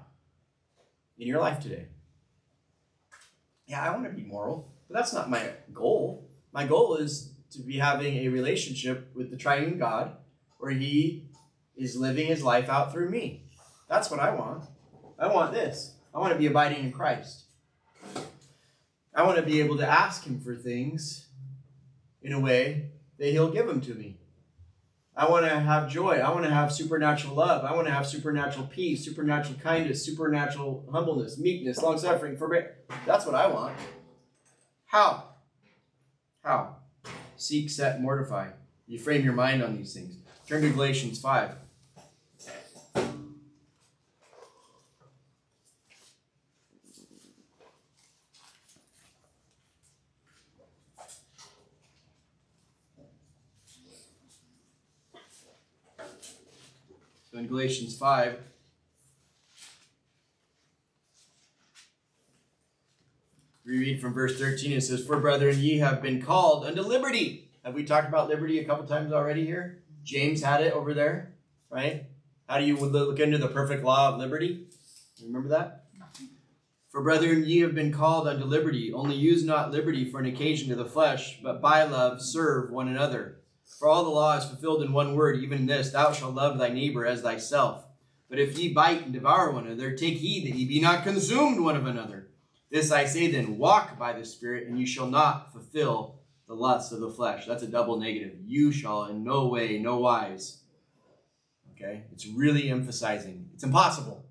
[1.17, 1.87] in your life today?
[3.65, 6.27] Yeah, I want to be moral, but that's not my goal.
[6.51, 10.17] My goal is to be having a relationship with the triune God
[10.57, 11.29] where He
[11.77, 13.43] is living His life out through me.
[13.87, 14.63] That's what I want.
[15.17, 15.93] I want this.
[16.13, 17.43] I want to be abiding in Christ.
[19.13, 21.27] I want to be able to ask Him for things
[22.21, 24.17] in a way that He'll give them to me.
[25.15, 26.19] I want to have joy.
[26.19, 27.65] I want to have supernatural love.
[27.65, 32.71] I want to have supernatural peace, supernatural kindness, supernatural humbleness, meekness, long suffering, forbearance.
[33.05, 33.75] That's what I want.
[34.89, 35.23] How?
[36.43, 36.77] How?
[37.37, 38.49] Seek, set, mortify.
[38.87, 40.17] You frame your mind on these things.
[40.47, 41.53] Turn to Galatians 5.
[57.31, 58.39] So in Galatians 5,
[63.69, 64.71] we read from verse 13.
[64.71, 67.51] It says, For brethren, ye have been called unto liberty.
[67.63, 69.83] Have we talked about liberty a couple times already here?
[70.03, 71.35] James had it over there,
[71.69, 72.05] right?
[72.47, 74.65] How do you look into the perfect law of liberty?
[75.23, 75.85] Remember that?
[76.89, 78.91] For brethren, ye have been called unto liberty.
[78.91, 82.87] Only use not liberty for an occasion to the flesh, but by love serve one
[82.87, 83.41] another.
[83.77, 86.69] For all the law is fulfilled in one word, even this, thou shalt love thy
[86.69, 87.85] neighbor as thyself.
[88.29, 91.59] But if ye bite and devour one another, take heed that ye be not consumed
[91.59, 92.28] one of another.
[92.71, 96.91] This I say then, walk by the Spirit, and you shall not fulfill the lusts
[96.91, 97.45] of the flesh.
[97.45, 98.35] That's a double negative.
[98.45, 100.61] You shall in no way, no wise.
[101.73, 102.03] Okay?
[102.11, 103.49] It's really emphasizing.
[103.53, 104.25] It's impossible.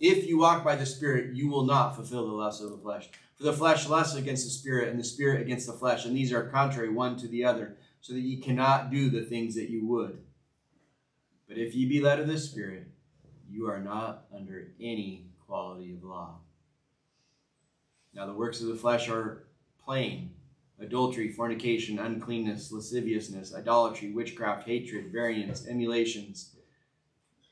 [0.00, 3.08] If you walk by the Spirit, you will not fulfill the lusts of the flesh.
[3.36, 6.32] For the flesh lusts against the Spirit, and the Spirit against the flesh, and these
[6.32, 9.86] are contrary one to the other so that ye cannot do the things that you
[9.86, 10.18] would.
[11.48, 12.86] But if ye be led of the Spirit,
[13.50, 16.40] you are not under any quality of law.
[18.14, 19.44] Now the works of the flesh are
[19.84, 20.30] plain
[20.80, 26.54] adultery, fornication, uncleanness, lasciviousness, idolatry, witchcraft, hatred, variance, emulations,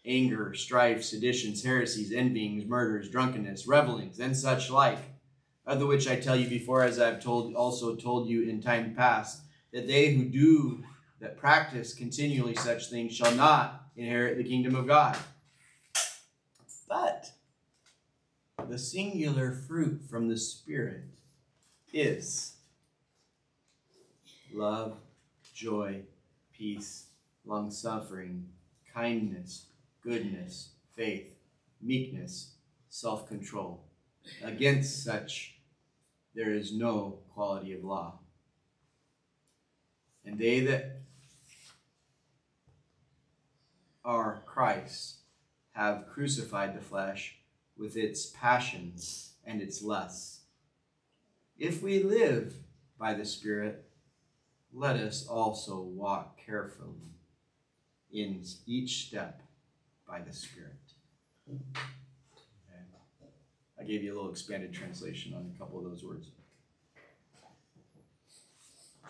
[0.05, 4.99] anger, strife, seditions, heresies, envyings, murders, drunkenness, revelings, and such like,
[5.67, 8.63] of the which I tell you before, as I have told also told you in
[8.63, 9.43] time past
[9.73, 10.85] that they who do
[11.21, 15.17] that practice continually such things shall not inherit the kingdom of God.
[16.89, 17.33] But
[18.69, 21.05] the singular fruit from the Spirit
[21.93, 22.55] is
[24.53, 24.97] love,
[25.55, 26.03] joy,
[26.53, 27.07] peace,
[27.45, 28.49] long suffering,
[28.93, 29.67] kindness,
[30.03, 31.29] goodness, faith,
[31.81, 32.55] meekness,
[32.89, 33.85] self control.
[34.43, 35.55] Against such,
[36.35, 38.19] there is no quality of law.
[40.25, 41.03] And they that
[44.05, 45.17] are Christ
[45.73, 47.37] have crucified the flesh
[47.79, 50.41] with its passions and its lusts.
[51.59, 52.55] If we live
[52.99, 53.85] by the Spirit,
[54.73, 57.15] let us also walk carefully
[58.13, 59.43] in each step
[60.07, 60.73] by the Spirit.
[61.49, 61.61] Okay.
[63.81, 66.29] I gave you a little expanded translation on a couple of those words.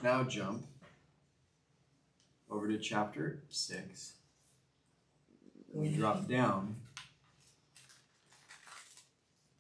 [0.03, 0.67] Now jump
[2.51, 4.13] over to chapter 6.
[5.73, 6.77] We drop down,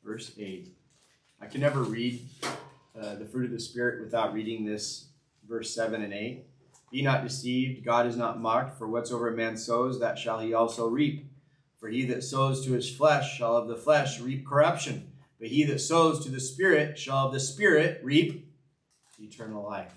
[0.06, 0.72] verse 8.
[1.40, 2.20] I can never read
[2.98, 5.08] uh, the fruit of the Spirit without reading this
[5.46, 6.44] verse 7 and 8.
[6.92, 10.54] Be not deceived, God is not mocked, for whatsoever a man sows, that shall he
[10.54, 11.28] also reap.
[11.78, 15.64] For he that sows to his flesh shall of the flesh reap corruption, but he
[15.64, 18.48] that sows to the Spirit shall of the Spirit reap
[19.18, 19.92] eternal life.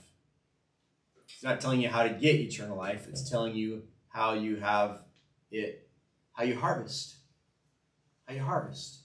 [1.25, 5.03] It's not telling you how to get eternal life, it's telling you how you have
[5.51, 5.87] it,
[6.33, 7.15] how you harvest.
[8.25, 9.03] How you harvest.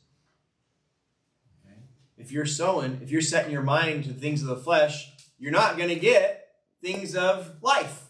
[2.17, 5.77] If you're sowing, if you're setting your mind to things of the flesh, you're not
[5.77, 6.53] going to get
[6.83, 8.05] things of life.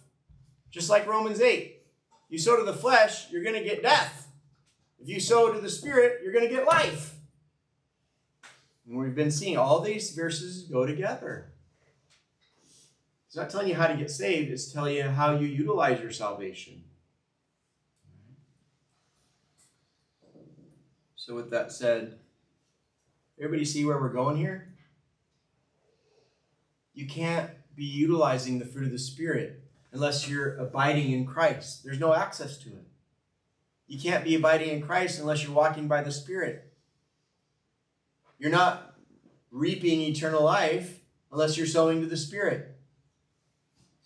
[0.71, 1.83] Just like Romans 8.
[2.29, 4.29] You sow to the flesh, you're going to get death.
[5.01, 7.15] If you sow to the Spirit, you're going to get life.
[8.87, 11.53] And we've been seeing all these verses go together.
[13.27, 16.13] It's not telling you how to get saved, it's telling you how you utilize your
[16.13, 16.85] salvation.
[21.17, 22.19] So, with that said,
[23.39, 24.75] everybody see where we're going here?
[26.93, 29.63] You can't be utilizing the fruit of the Spirit
[29.93, 31.83] unless you're abiding in Christ.
[31.85, 32.87] There's no access to it.
[33.87, 36.73] You can't be abiding in Christ unless you're walking by the Spirit.
[38.39, 38.95] You're not
[39.51, 42.77] reaping eternal life unless you're sowing to the Spirit.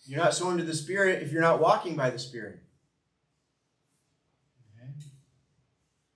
[0.06, 2.62] You're not sowing to the Spirit if you're not walking by the Spirit.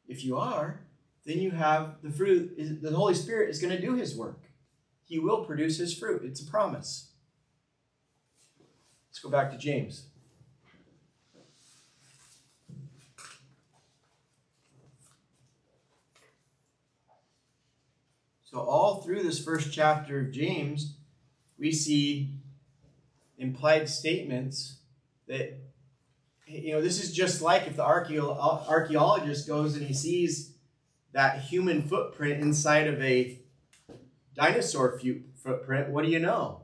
[0.09, 0.81] If you are,
[1.25, 2.83] then you have the fruit.
[2.83, 4.43] The Holy Spirit is going to do His work.
[5.05, 6.23] He will produce His fruit.
[6.25, 7.13] It's a promise.
[9.09, 10.07] Let's go back to James.
[18.43, 20.97] So, all through this first chapter of James,
[21.59, 22.35] we see
[23.39, 24.77] implied statements
[25.27, 25.59] that,
[26.47, 30.52] you know, this is just like if the archaeologist goes and he sees
[31.13, 33.39] that human footprint inside of a
[34.35, 34.99] dinosaur
[35.43, 36.63] footprint, what do you know?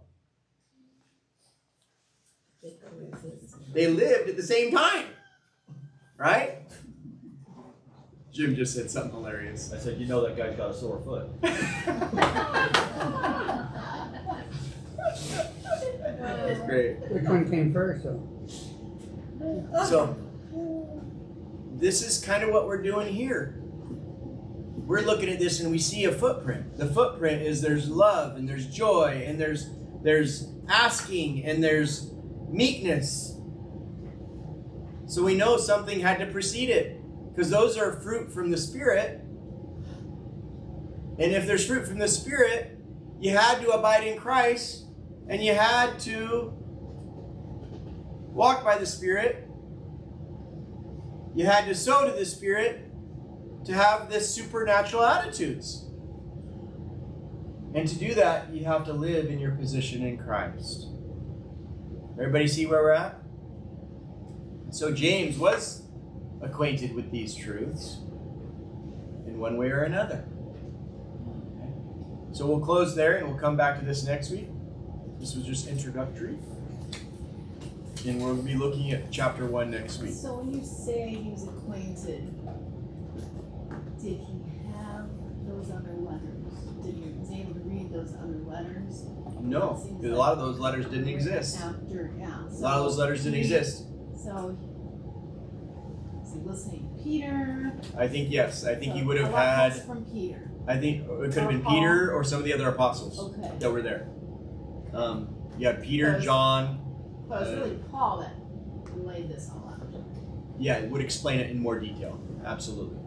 [3.72, 5.06] They lived at the same time,
[6.16, 6.62] right?
[8.32, 9.72] Jim just said something hilarious.
[9.72, 11.28] I said, you know that guy's got a sore foot.
[16.18, 16.98] That's great.
[17.10, 18.22] Which one came first, though?
[19.86, 20.16] So,
[21.74, 23.60] this is kind of what we're doing here.
[24.88, 26.78] We're looking at this and we see a footprint.
[26.78, 29.68] The footprint is there's love and there's joy and there's
[30.02, 32.10] there's asking and there's
[32.48, 33.36] meekness.
[35.04, 39.20] So we know something had to precede it because those are fruit from the Spirit.
[41.18, 42.78] And if there's fruit from the Spirit,
[43.20, 44.86] you had to abide in Christ
[45.28, 46.50] and you had to
[48.32, 49.46] walk by the Spirit.
[51.34, 52.87] You had to sow to the Spirit
[53.68, 55.84] to have this supernatural attitudes.
[57.74, 60.86] And to do that, you have to live in your position in Christ.
[62.14, 63.20] Everybody see where we're at?
[64.70, 65.82] So James was
[66.40, 67.98] acquainted with these truths
[69.26, 70.24] in one way or another.
[72.32, 74.48] So we'll close there and we'll come back to this next week.
[75.20, 76.38] This was just introductory.
[78.06, 80.14] And we'll be looking at chapter 1 next week.
[80.14, 82.32] So when you say he was acquainted,
[84.00, 84.40] did he
[84.76, 85.06] have
[85.46, 86.52] those other letters?
[86.84, 89.04] Did he was able to read those other letters?
[89.40, 91.58] No, It seems because a lot of those letters didn't exist.
[91.60, 92.42] After, yeah.
[92.48, 93.84] A lot of those letters didn't exist.
[94.22, 94.56] So,
[96.22, 97.72] is he listening to Peter?
[97.96, 98.64] I think yes.
[98.64, 99.86] I think So he would have a lot comes had.
[99.86, 100.50] from Peter.
[100.66, 101.74] I think it could have been Paul.
[101.74, 103.50] Peter or some of the other apostles Okay.
[103.58, 104.08] that were there.
[104.92, 105.28] Um,
[105.58, 106.80] you had Peter, Those- John.
[107.28, 108.32] But it's Uh, really Paul that
[109.06, 109.80] laid this all out.
[110.58, 112.18] Yeah, it would explain it in more detail.
[112.44, 112.98] Absolutely.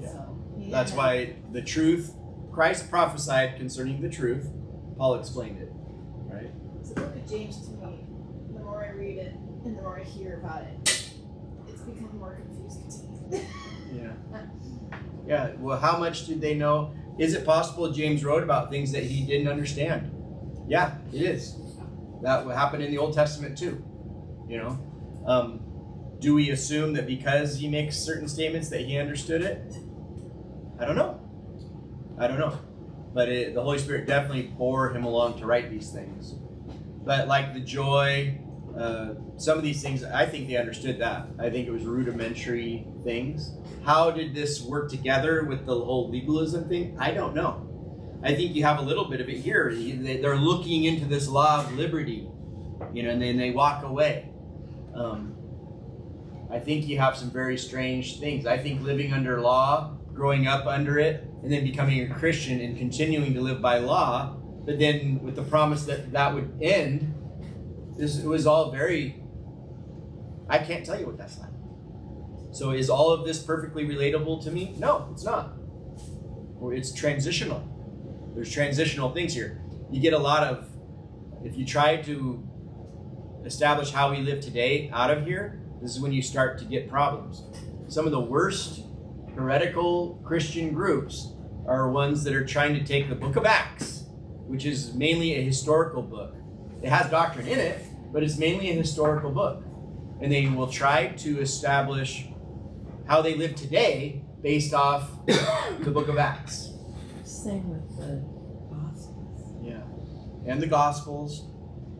[0.00, 0.08] Yeah.
[0.08, 2.14] So, he That's why the truth,
[2.52, 4.48] Christ prophesied concerning the truth.
[4.96, 5.70] Paul explained it.
[5.72, 6.50] Right.
[6.82, 8.04] So the book of James to me,
[8.52, 9.34] the more I read it
[9.64, 11.10] and the more I hear about it,
[11.68, 13.46] it's become more confusing to me.
[13.92, 14.12] Yeah.
[15.26, 15.50] Yeah.
[15.58, 16.94] Well, how much did they know?
[17.18, 20.12] Is it possible James wrote about things that he didn't understand?
[20.68, 21.56] Yeah, it is.
[22.22, 23.84] That happened in the Old Testament too.
[24.48, 24.78] You know,
[25.26, 25.60] um,
[26.20, 29.74] do we assume that because he makes certain statements that he understood it?
[30.78, 31.20] I don't know.
[32.18, 32.58] I don't know.
[33.14, 36.34] But it, the Holy Spirit definitely bore him along to write these things.
[37.04, 38.38] But like the joy,
[38.76, 41.28] uh, some of these things, I think they understood that.
[41.38, 43.52] I think it was rudimentary things.
[43.84, 46.96] How did this work together with the whole legalism thing?
[46.98, 47.62] I don't know.
[48.22, 49.72] I think you have a little bit of it here.
[49.74, 52.28] They- They're looking into this law of liberty,
[52.92, 54.28] you know, and then they walk away.
[54.94, 55.34] Um,
[56.50, 58.46] I think you have some very strange things.
[58.46, 62.76] I think living under law, growing up under it, and then becoming a Christian and
[62.76, 67.14] continuing to live by law, but then with the promise that that would end,
[67.96, 69.22] this it was all very.
[70.48, 71.50] I can't tell you what that's like.
[72.52, 74.74] So is all of this perfectly relatable to me?
[74.78, 75.52] No, it's not.
[76.72, 77.62] It's transitional.
[78.34, 79.60] There's transitional things here.
[79.90, 80.68] You get a lot of.
[81.44, 82.42] If you try to
[83.44, 86.88] establish how we live today out of here, this is when you start to get
[86.88, 87.44] problems.
[87.88, 88.85] Some of the worst
[89.36, 91.32] heretical Christian groups
[91.66, 94.04] are ones that are trying to take the book of Acts,
[94.46, 96.34] which is mainly a historical book.
[96.82, 99.62] It has doctrine in it, but it's mainly a historical book.
[100.20, 102.26] And they will try to establish
[103.06, 106.72] how they live today based off the book of Acts.
[107.24, 108.24] Same with the
[108.74, 109.62] Gospels.
[109.62, 109.82] Yeah.
[110.50, 111.46] And the Gospels.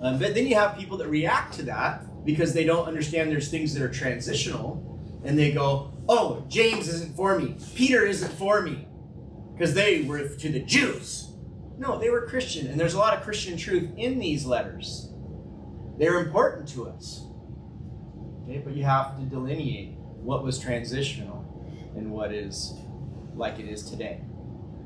[0.01, 3.51] Um, but then you have people that react to that because they don't understand there's
[3.51, 4.83] things that are transitional
[5.25, 7.57] and they go, oh, James isn't for me.
[7.75, 8.87] Peter isn't for me
[9.53, 11.33] because they were to the Jews.
[11.79, 12.67] No, they were Christian.
[12.67, 15.11] And there's a lot of Christian truth in these letters.
[15.99, 17.27] They're important to us.
[18.45, 21.45] Okay, but you have to delineate what was transitional
[21.97, 22.75] and what is
[23.35, 24.21] like it is today.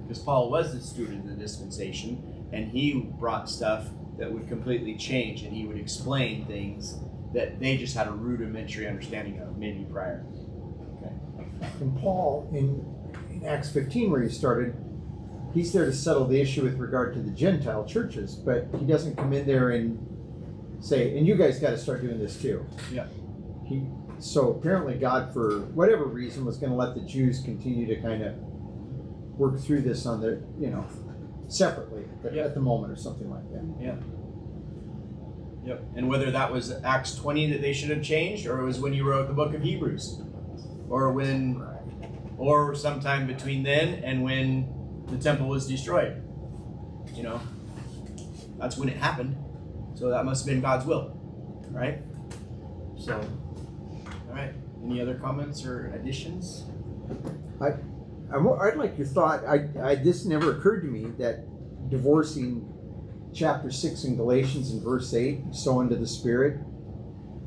[0.03, 4.97] Because Paul was the student of the dispensation, and he brought stuff that would completely
[4.97, 6.97] change, and he would explain things
[7.33, 10.25] that they just had a rudimentary understanding of, maybe prior.
[11.81, 12.85] And Paul, in,
[13.35, 14.75] in Acts 15, where he started,
[15.55, 19.17] he's there to settle the issue with regard to the Gentile churches, but he doesn't
[19.17, 19.99] come in there and
[20.81, 22.65] say, and you guys got to start doing this too.
[22.93, 23.07] Yeah.
[23.67, 23.87] He,
[24.19, 28.23] so apparently, God, for whatever reason, was going to let the Jews continue to kind
[28.23, 28.35] of
[29.39, 30.85] work through this on their, you know,
[31.49, 32.45] separately at, Yeah.
[32.45, 33.65] at the moment or something like that.
[33.81, 33.95] Yeah.
[35.65, 35.83] Yep.
[35.97, 38.93] And whether that was Acts 20 that they should have changed, or it was when
[38.95, 40.23] you wrote the book of Hebrews,
[40.91, 41.65] or when,
[42.37, 44.69] or sometime between then and when
[45.07, 46.23] the temple was destroyed.
[47.15, 47.41] You know,
[48.59, 49.37] that's when it happened.
[49.95, 51.17] So that must have been God's will,
[51.71, 52.01] right?
[52.99, 53.19] So,
[54.29, 54.53] all right.
[54.85, 56.65] Any other comments or additions?
[57.61, 57.75] I,
[58.33, 59.45] I'd like your thought.
[59.45, 61.45] I, I this never occurred to me that
[61.91, 62.67] divorcing
[63.35, 66.61] chapter six in Galatians in verse eight, sow into the Spirit,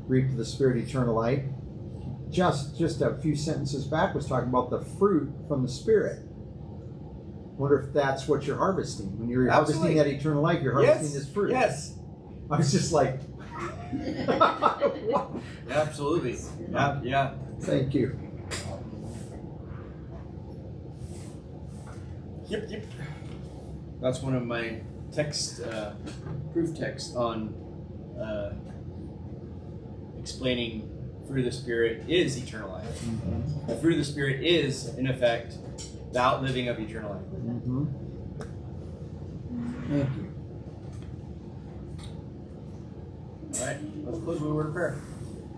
[0.06, 1.42] reap to the Spirit eternal life.
[2.30, 6.20] Just just a few sentences back was talking about the fruit from the Spirit.
[7.56, 9.94] Wonder if that's what you're harvesting when you're Absolutely.
[9.94, 10.60] harvesting that eternal life.
[10.62, 11.14] You're harvesting yes.
[11.14, 11.50] this fruit.
[11.50, 11.94] Yes.
[12.50, 13.20] I was just like.
[15.70, 16.36] Absolutely.
[16.70, 17.00] Yeah.
[17.02, 17.34] Yeah.
[17.60, 18.18] Thank you.
[22.48, 22.84] Yep, yep.
[24.02, 25.94] That's one of my text, uh,
[26.52, 27.54] proof texts on
[28.20, 28.52] uh,
[30.18, 30.90] explaining
[31.26, 33.04] through the Spirit is eternal life.
[33.66, 35.56] The fruit of the Spirit is, in effect,
[36.12, 37.22] the outliving of eternal life.
[37.22, 37.84] Mm-hmm.
[39.88, 40.30] Thank you.
[43.60, 44.98] All right, let's close with a word of prayer.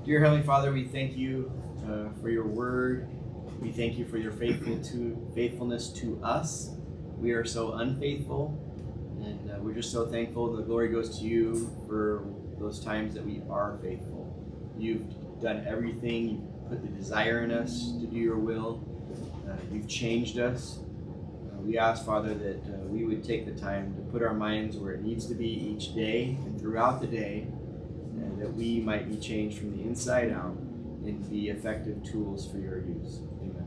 [0.04, 1.50] Dear Heavenly Father, we thank you
[1.88, 3.08] uh, for your word.
[3.60, 6.70] We thank you for your faithful to, faithfulness to us.
[7.18, 8.58] We are so unfaithful,
[9.24, 10.54] and uh, we're just so thankful.
[10.54, 12.24] The glory goes to you for
[12.58, 14.32] those times that we are faithful.
[14.78, 16.28] You've done everything.
[16.28, 18.82] You've put the desire in us to do your will.
[19.48, 20.78] Uh, you've changed us.
[20.78, 24.76] Uh, we ask, Father, that uh, we would take the time to put our minds
[24.76, 27.46] where it needs to be each day and throughout the day,
[28.16, 30.56] and that we might be changed from the inside out
[31.04, 33.20] and be effective tools for your use.
[33.40, 33.62] Amen.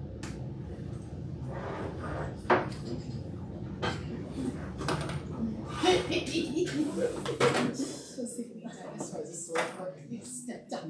[8.43, 9.61] Dinosaurs, a sword,
[10.23, 10.85] stepped up.